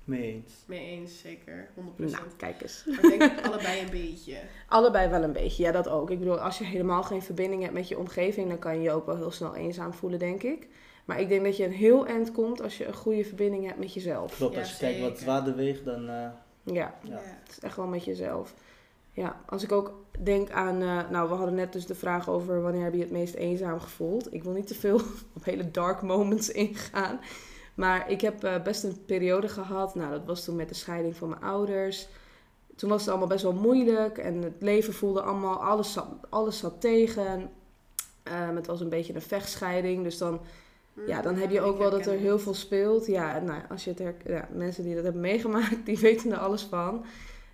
[0.03, 0.53] Mee eens.
[0.65, 1.69] Mee eens, zeker.
[1.75, 1.79] 100%.
[1.97, 2.83] Nou, kijk eens.
[2.85, 4.37] Maar ik denk allebei een beetje.
[4.67, 6.09] Allebei wel een beetje, ja dat ook.
[6.11, 8.91] Ik bedoel, als je helemaal geen verbinding hebt met je omgeving, dan kan je je
[8.91, 10.67] ook wel heel snel eenzaam voelen, denk ik.
[11.05, 13.79] Maar ik denk dat je een heel eind komt als je een goede verbinding hebt
[13.79, 14.35] met jezelf.
[14.35, 16.09] Klopt, Ja, als je kijkt wat zwaarder weegt, dan...
[16.09, 16.29] eh,
[16.63, 17.19] Ja, Ja.
[17.43, 18.53] het is echt wel met jezelf.
[19.11, 22.61] Ja, als ik ook denk aan, eh, nou we hadden net dus de vraag over
[22.61, 24.33] wanneer heb je het meest eenzaam gevoeld.
[24.33, 24.95] Ik wil niet te veel
[25.35, 27.19] op hele dark moments ingaan.
[27.75, 31.15] Maar ik heb eh, best een periode gehad, nou dat was toen met de scheiding
[31.15, 32.07] van mijn ouders.
[32.75, 36.57] Toen was het allemaal best wel moeilijk en het leven voelde allemaal, alles zat, alles
[36.57, 37.51] zat tegen.
[38.23, 40.41] Ehm, het was een beetje een vechtscheiding, dus dan
[41.05, 43.05] ja, dan heb je Mm, ook wel dat er heel veel speelt.
[43.05, 46.37] Ja, nou, als je het her- ja, mensen die dat hebben meegemaakt, die weten er
[46.37, 47.05] alles van.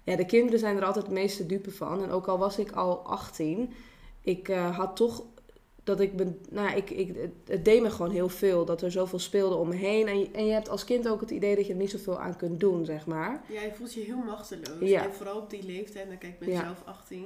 [0.04, 2.04] Ja, de kinderen zijn er altijd het meeste dupe van.
[2.04, 3.74] En ook al was ik al 18,
[4.22, 5.24] ik eh, had toch
[5.90, 8.66] dat ik ben, nou, ik, ik, het, deed me gewoon heel veel.
[8.66, 10.08] Dat er zoveel speelde om me heen.
[10.08, 12.20] En je, en je hebt als kind ook het idee dat je er niet zoveel
[12.20, 13.44] aan kunt doen, zeg maar.
[13.48, 14.90] Ja, je voelt je heel machteloos.
[14.90, 15.04] Ja.
[15.04, 16.10] En vooral op die leeftijd.
[16.10, 16.64] En kijk, ik ben Ja.
[16.64, 17.20] zelf 18.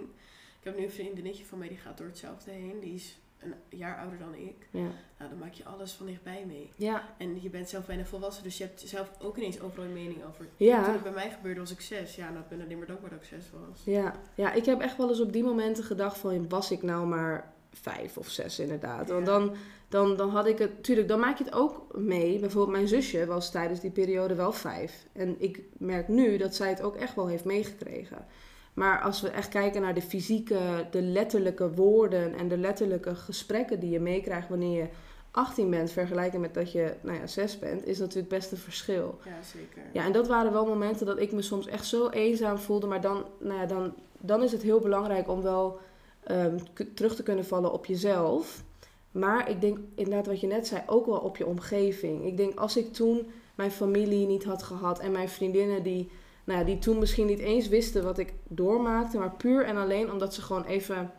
[0.59, 2.79] Ik heb nu een vriendinnetje van mij die gaat door hetzelfde heen.
[2.79, 4.67] Die is een jaar ouder dan ik.
[4.71, 4.87] Ja.
[5.17, 6.69] Nou, dan maak je alles van dichtbij mee.
[6.75, 9.93] Ja, En je bent zelf bijna volwassen, dus je hebt zelf ook ineens overal een
[9.93, 10.47] mening over.
[10.57, 10.83] Ja.
[10.83, 12.15] Toen het bij mij gebeurde was ik zes.
[12.15, 13.81] Ja, nou, ik ben alleen maar dankbaar dat ik zes was.
[13.85, 17.07] Ja, ja, ik heb echt wel eens op die momenten gedacht van was ik nou
[17.07, 19.09] maar vijf of zes inderdaad.
[19.09, 19.55] Want dan,
[19.89, 22.39] dan, dan had ik het, tuurlijk, dan maak je het ook mee.
[22.39, 25.05] Bijvoorbeeld mijn zusje was tijdens die periode wel vijf.
[25.13, 28.25] En ik merk nu dat zij het ook echt wel heeft meegekregen.
[28.73, 33.79] Maar als we echt kijken naar de fysieke, de letterlijke woorden en de letterlijke gesprekken
[33.79, 34.87] die je meekrijgt wanneer je
[35.31, 39.19] 18 bent, vergelijken met dat je nou ja, 6 bent, is natuurlijk best een verschil.
[39.25, 39.81] Ja, zeker.
[39.91, 42.87] Ja, en dat waren wel momenten dat ik me soms echt zo eenzaam voelde.
[42.87, 45.79] Maar dan, nou ja, dan, dan is het heel belangrijk om wel
[46.25, 46.57] ehm,
[46.93, 48.63] terug te kunnen vallen op jezelf.
[49.11, 52.25] Maar ik denk inderdaad wat je net zei, ook wel op je omgeving.
[52.25, 56.09] Ik denk als ik toen mijn familie niet had gehad en mijn vriendinnen die,
[56.43, 59.17] nou die toen misschien niet eens wisten wat ik doormaakte.
[59.17, 61.11] Maar puur en alleen omdat ze gewoon even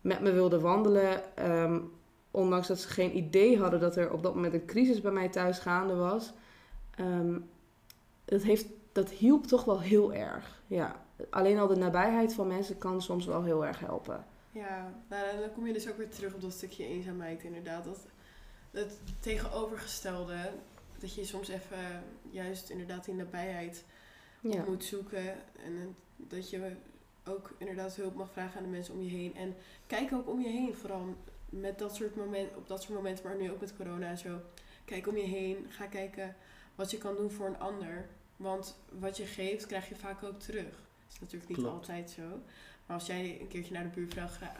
[0.00, 1.36] met me wilden wandelen.
[1.36, 1.80] ehm,
[2.30, 5.28] ondanks dat ze geen idee hadden dat er op dat moment een crisis bij mij
[5.28, 6.32] thuis gaande was.
[6.94, 7.38] Ehm,
[8.24, 10.62] dat, heeft, dat hielp toch wel heel erg.
[10.66, 11.04] Ja.
[11.30, 14.24] Alleen al de nabijheid van mensen kan soms wel heel erg helpen.
[14.58, 17.84] Ja, nou, dan- kom je dus ook weer terug op dat stukje eenzaamheid inderdaad.
[17.84, 18.06] Dat,
[18.70, 20.50] het tegenovergestelde,
[20.98, 23.84] dat je soms even juist inderdaad die nabijheid
[24.40, 24.60] Ja.
[24.60, 25.34] op moet zoeken.
[25.64, 26.72] En dat je
[27.24, 29.34] ook inderdaad hulp mag vragen aan de mensen om je heen.
[29.36, 29.54] En
[29.86, 31.16] kijk ook om je heen, vooral
[31.48, 34.40] met dat soort momenten, op dat soort momenten, maar nu ook met corona en zo.
[34.84, 36.36] Kijk om je heen, ga kijken
[36.74, 38.08] wat je kan doen voor een ander.
[38.36, 40.70] Want wat je geeft, krijg je vaak ook terug.
[40.70, 41.74] Dat is natuurlijk niet Klopt.
[41.74, 42.22] altijd zo.
[42.88, 44.56] Maar als jij een keertje naar de buurvrouw ga-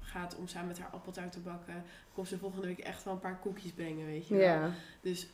[0.00, 3.20] gaat om samen met haar appeltaart te bakken, komt ze volgende week echt wel een
[3.20, 4.44] paar koekjes brengen, weet je wel.
[4.44, 4.70] Ja.
[5.00, 5.28] Dus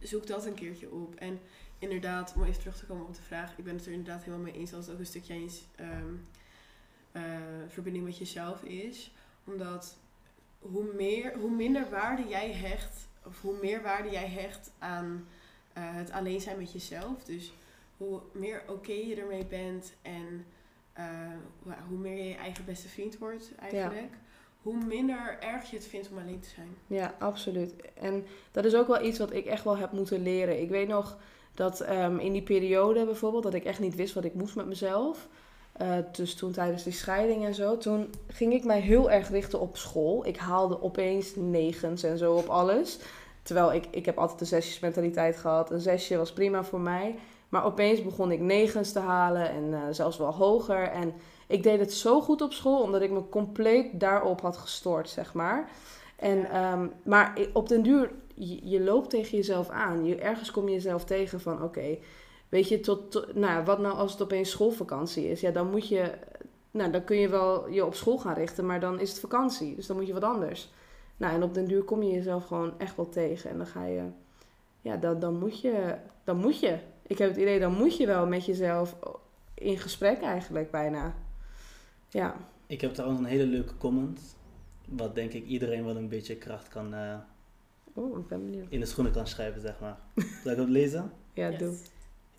[0.00, 1.14] zoek dat een keertje op.
[1.14, 1.40] En
[1.78, 4.44] inderdaad, om even terug te komen op de vraag, ik ben het er inderdaad helemaal
[4.44, 6.14] mee eens dat het ook een stukje eens ehm,
[7.12, 7.22] eh,
[7.68, 9.12] verbinding met jezelf is.
[9.44, 9.96] Omdat
[10.58, 15.26] hoe, meer, hoe minder waarde jij hecht, of hoe meer waarde jij hecht aan
[15.72, 17.24] eh, het alleen zijn met jezelf.
[17.24, 17.52] Dus
[17.96, 20.44] hoe meer oké je ermee bent en
[20.96, 21.04] eh,
[21.88, 24.12] hoe- meer je je eigen beste vriend wordt eigenlijk.
[24.62, 26.68] Hoe minder erg je het vindt om alleen te zijn.
[26.86, 27.74] Ja, absoluut.
[27.94, 30.60] En dat is ook wel iets wat ik echt wel heb moeten leren.
[30.60, 31.16] Ik weet nog
[31.54, 34.66] dat ehm, in die periode bijvoorbeeld, dat ik echt niet wist wat ik moest met
[34.66, 35.28] mezelf.
[35.72, 39.60] Eh, dus toen tijdens die scheiding en zo, toen ging ik mij heel erg richten
[39.60, 40.26] op school.
[40.26, 42.98] Ik haalde opeens negens en zo op alles.
[43.42, 45.70] Terwijl ik, ik heb altijd een zesjesmentaliteit gehad.
[45.70, 47.14] Een zesje was prima voor mij.
[47.56, 50.88] Maar opeens begon ik negens te halen en eh, zelfs wel hoger.
[50.88, 51.14] En
[51.46, 55.34] ik deed het zo goed op school, omdat ik me compleet daarop had gestort, zeg
[55.34, 55.70] maar.
[56.16, 60.04] En, ehm, maar op den duur, je, je loopt tegen jezelf aan.
[60.04, 61.98] Je, ergens kom je jezelf tegen van, oké,
[62.48, 65.40] weet je, tot, tot- nou, wat nou als het opeens schoolvakantie is?
[65.40, 66.10] Ja, dan moet je,
[66.70, 69.74] nou, dan kun je wel je op school gaan richten, maar dan is het vakantie.
[69.74, 70.70] Dus dan moet je wat anders.
[71.16, 73.50] Nou, en op den duur kom je jezelf gewoon echt wel tegen.
[73.50, 74.02] En dan ga je,
[74.80, 75.94] ja, dan, dan moet je,
[76.24, 76.78] dan moet je.
[77.06, 78.96] Ik heb het idee, dan moet je wel met jezelf
[79.54, 81.14] in gesprek eigenlijk bijna.
[82.08, 82.36] Ja,
[82.66, 84.36] Ik heb trouwens een hele leuke comment.
[84.88, 87.14] Wat denk ik iedereen wel een beetje kracht kan eh,
[87.94, 88.66] oh, ik ben benieuwd.
[88.70, 89.96] in de schoenen kan schrijven, zeg maar.
[90.42, 91.12] Zal ik het lezen?
[91.32, 91.58] Ja, Yes.
[91.58, 91.74] doe.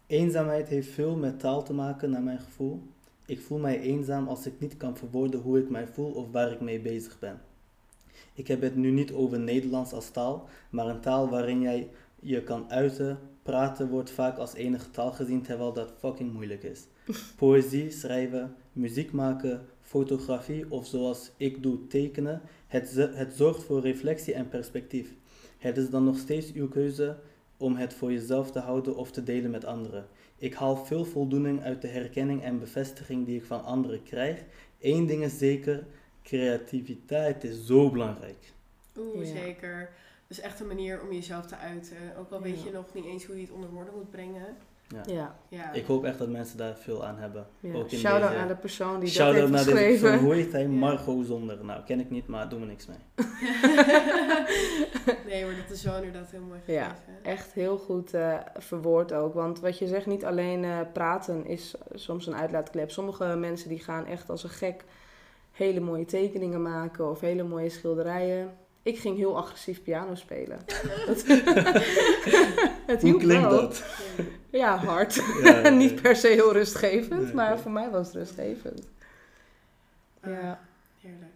[0.07, 2.81] Eenzaamheid heeft veel met taal te maken, naar mijn gevoel.
[3.25, 6.51] Ik voel mij eenzaam als ik niet kan verwoorden hoe ik mij voel of waar
[6.51, 7.41] ik mee bezig ben.
[8.33, 11.89] Ik heb het nu niet over Nederlands als taal, maar een taal waarin jij
[12.19, 13.19] je kan uiten.
[13.47, 16.83] Praten wordt vaak als enige taal gezien, terwijl dat fucking moeilijk is.
[17.37, 24.33] Poëzie, schrijven, muziek maken, fotografie of zoals ik doe tekenen, het, het zorgt voor reflectie
[24.33, 25.13] en perspectief.
[25.57, 27.15] Het is dan nog steeds uw keuze
[27.57, 30.05] om het voor jezelf te houden of te delen met anderen.
[30.37, 34.43] Ik haal veel voldoening uit de herkenning en bevestiging die ik van anderen krijg.
[34.81, 35.85] Eén ding is zeker,
[36.23, 38.53] creativiteit is zo belangrijk.
[38.97, 39.41] Oeh, Ja.
[39.41, 39.89] zeker.
[40.27, 41.97] Dus echt een manier om jezelf te uiten.
[42.19, 44.45] Ook al weet je nog niet eens hoe je het onder woorden moet brengen.
[45.05, 45.35] Ja.
[45.49, 45.73] Ja.
[45.73, 47.47] Ik hoop echt dat mensen daar veel aan hebben.
[47.59, 47.73] ja.
[47.73, 50.19] Ook in Shout-out deze- aan de persoon die Shout-out dat heeft deze geschreven.
[50.19, 50.61] Hoe heet hij?
[50.61, 50.67] Ja.
[50.67, 51.65] Margot Zonder.
[51.65, 52.97] Nou, ken ik niet, maar doen we niks mee.
[55.27, 56.95] nee, maar dat is wel inderdaad heel mooi Ja.
[57.23, 59.33] Echt heel goed eh, verwoord ook.
[59.33, 62.91] Want wat je zegt, niet alleen eh, praten is soms een uitlaatklep.
[62.91, 64.83] Sommige mensen die gaan echt als een gek
[65.51, 68.57] hele mooie tekeningen maken of hele mooie schilderijen.
[68.87, 70.59] Ik ging heel agressief piano spelen.
[71.07, 71.23] Dat-
[72.91, 73.49] het Hoe klinkt wel.
[73.49, 73.83] dat?
[74.49, 75.15] Ja, hard.
[75.43, 77.57] Ja, ja, niet per se heel rustgevend, Nee, maar nee.
[77.59, 78.87] voor mij was het rustgevend.
[80.19, 80.59] Ah, Ja.
[81.01, 81.35] Heerlijk.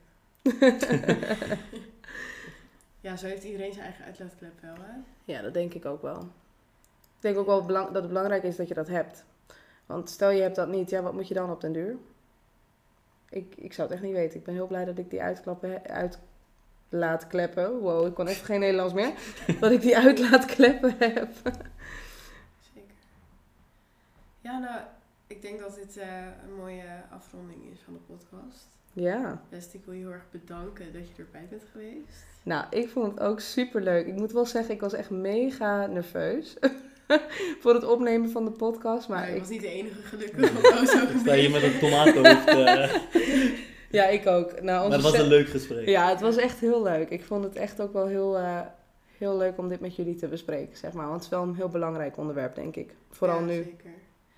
[3.01, 4.93] ja, zo heeft iedereen zijn eigen uitlaatklep wel, hè?
[5.33, 6.19] Ja, dat denk ik ook wel.
[6.19, 9.23] Ik denk ook wel dat het belangrijk is dat je dat hebt.
[9.85, 11.95] Want stel je hebt dat niet, ja, wat moet je dan op den duur?
[13.29, 14.39] Ik, ik zou het echt niet weten.
[14.39, 16.19] Ik ben heel blij dat ik die uitklappen, uit
[16.91, 17.79] laat kleppen.
[17.79, 19.11] Wow, ik kon even geen Nederlands meer.
[19.59, 21.29] dat ik die uit laat kleppen heb.
[22.73, 22.95] Zeker.
[24.41, 24.81] Ja, nou,
[25.27, 26.07] ik denk dat dit eh,
[26.47, 28.67] een mooie afronding is van de podcast.
[28.93, 29.41] Ja.
[29.49, 32.25] Best, ik wil je heel erg bedanken dat je erbij bent geweest.
[32.43, 34.07] Nou, ik vond het ook super leuk.
[34.07, 36.55] Ik moet wel zeggen, ik was echt mega nerveus.
[37.61, 39.07] voor het opnemen van de podcast.
[39.07, 40.63] Maar Maar ik was niet de enige gelukkig,
[41.13, 42.47] een sta hier met een tomatenhoofd.
[42.47, 42.93] eh,
[43.91, 44.61] ja, ik ook.
[44.61, 45.85] Nou, maar het was een leuk gesprek.
[45.87, 47.09] Ja, het was echt heel leuk.
[47.09, 48.59] Ik vond het echt ook wel heel, eh,
[49.17, 51.03] heel leuk om dit met jullie te bespreken, zeg maar.
[51.07, 52.95] Want het is wel een heel belangrijk onderwerp, denk ik.
[53.09, 53.63] Vooral Ja, nu.
[53.63, 53.89] Zeker.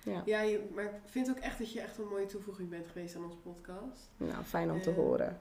[0.04, 0.22] Ja.
[0.24, 3.16] Ja, je, maar ik vind ook echt dat je echt een mooie toevoeging bent geweest
[3.16, 4.10] aan onze podcast.
[4.16, 4.96] Nou, fijn om te Eh.
[4.96, 5.26] horen.
[5.26, 5.38] Daar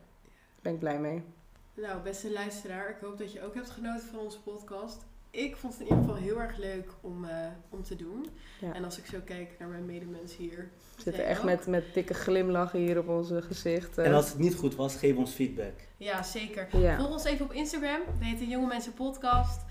[0.61, 1.23] ben ik blij mee.
[1.73, 5.05] Nou, beste luisteraar, ik hoop dat je ook hebt genoten van onze podcast.
[5.35, 8.25] Ik vond het in ieder geval heel erg leuk om, eh, om te doen.
[8.59, 8.73] Ja.
[8.73, 10.69] En als ik zo kijk naar mijn medemensen hier.
[10.95, 11.45] We zitten echt ook?
[11.45, 14.03] met, met dikke glimlachen hier op onze gezichten.
[14.03, 15.73] En als het niet goed was, geef ons feedback.
[15.97, 16.77] Ja, zeker.
[16.77, 16.97] Ja.
[16.97, 18.01] Volg ons even op Instagram.
[18.19, 19.61] Heet de Jonge Mensen Podcast.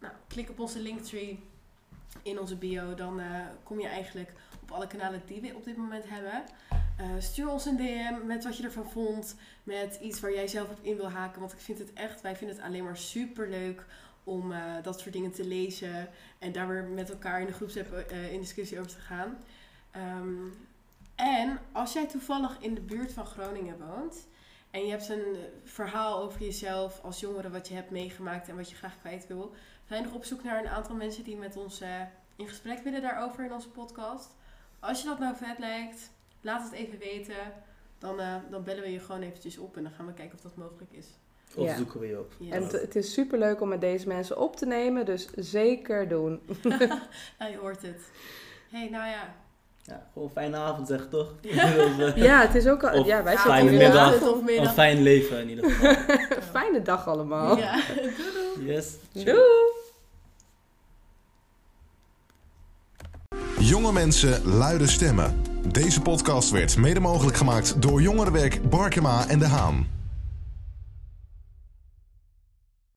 [0.00, 1.42] Nou, klik op onze linktree
[2.22, 2.94] in onze bio.
[2.94, 3.26] Dan eh,
[3.62, 4.32] kom je eigenlijk
[4.62, 6.44] op alle kanalen die we op dit moment hebben.
[6.96, 9.36] Eh, stuur ons een DM met wat je ervan vond.
[9.62, 11.40] Met iets waar jij zelf op in wil haken.
[11.40, 13.84] Want ik vind het echt, wij vinden het alleen maar super leuk
[14.28, 16.08] om eh, dat soort dingen te lezen.
[16.38, 19.38] En daar weer met elkaar in de groepsapp eh, in discussie over te gaan.
[19.90, 20.46] Ehm,
[21.14, 24.26] en als jij toevallig in de buurt van Groningen woont.
[24.70, 28.70] En je hebt een verhaal over jezelf als jongere wat je hebt meegemaakt en wat
[28.70, 29.54] je graag kwijt wil.
[29.88, 32.02] Zijn nog op zoek naar een aantal mensen die met ons eh,
[32.36, 34.34] in gesprek willen daarover in onze podcast.
[34.80, 36.10] Als je dat nou vet lijkt,
[36.40, 37.52] laat het even weten.
[37.98, 38.16] Dan,
[38.50, 40.92] dan bellen we je gewoon eventjes op en dan gaan we kijken of dat mogelijk
[40.92, 41.06] is.
[41.54, 41.76] Of Ja.
[41.76, 42.32] zoeken we je op.
[42.50, 46.40] En het, is super leuk om met deze mensen op te nemen, dus zeker doen.
[47.38, 48.00] Nou, je hoort het.
[48.70, 49.34] hey, nou ja.
[49.82, 51.34] Ja, gewoon fijne avond zeg, toch?
[52.14, 53.00] Ja, het is ook al.
[53.00, 53.86] Of Ja, wij fijne zitten middag.
[54.06, 54.72] inderdaad Avond of Een middag.
[54.74, 55.90] fijn leven in ieder geval.
[56.36, 57.56] Een fijne dag allemaal.
[57.58, 58.12] Ja, doei
[58.56, 58.72] doei.
[58.72, 58.92] Yes.
[59.12, 59.76] Doei!
[63.58, 65.42] Jonge mensen, luide stemmen.
[65.72, 69.86] Deze podcast werd mede mogelijk gemaakt door Jongerenwerk Barkema en De Haan.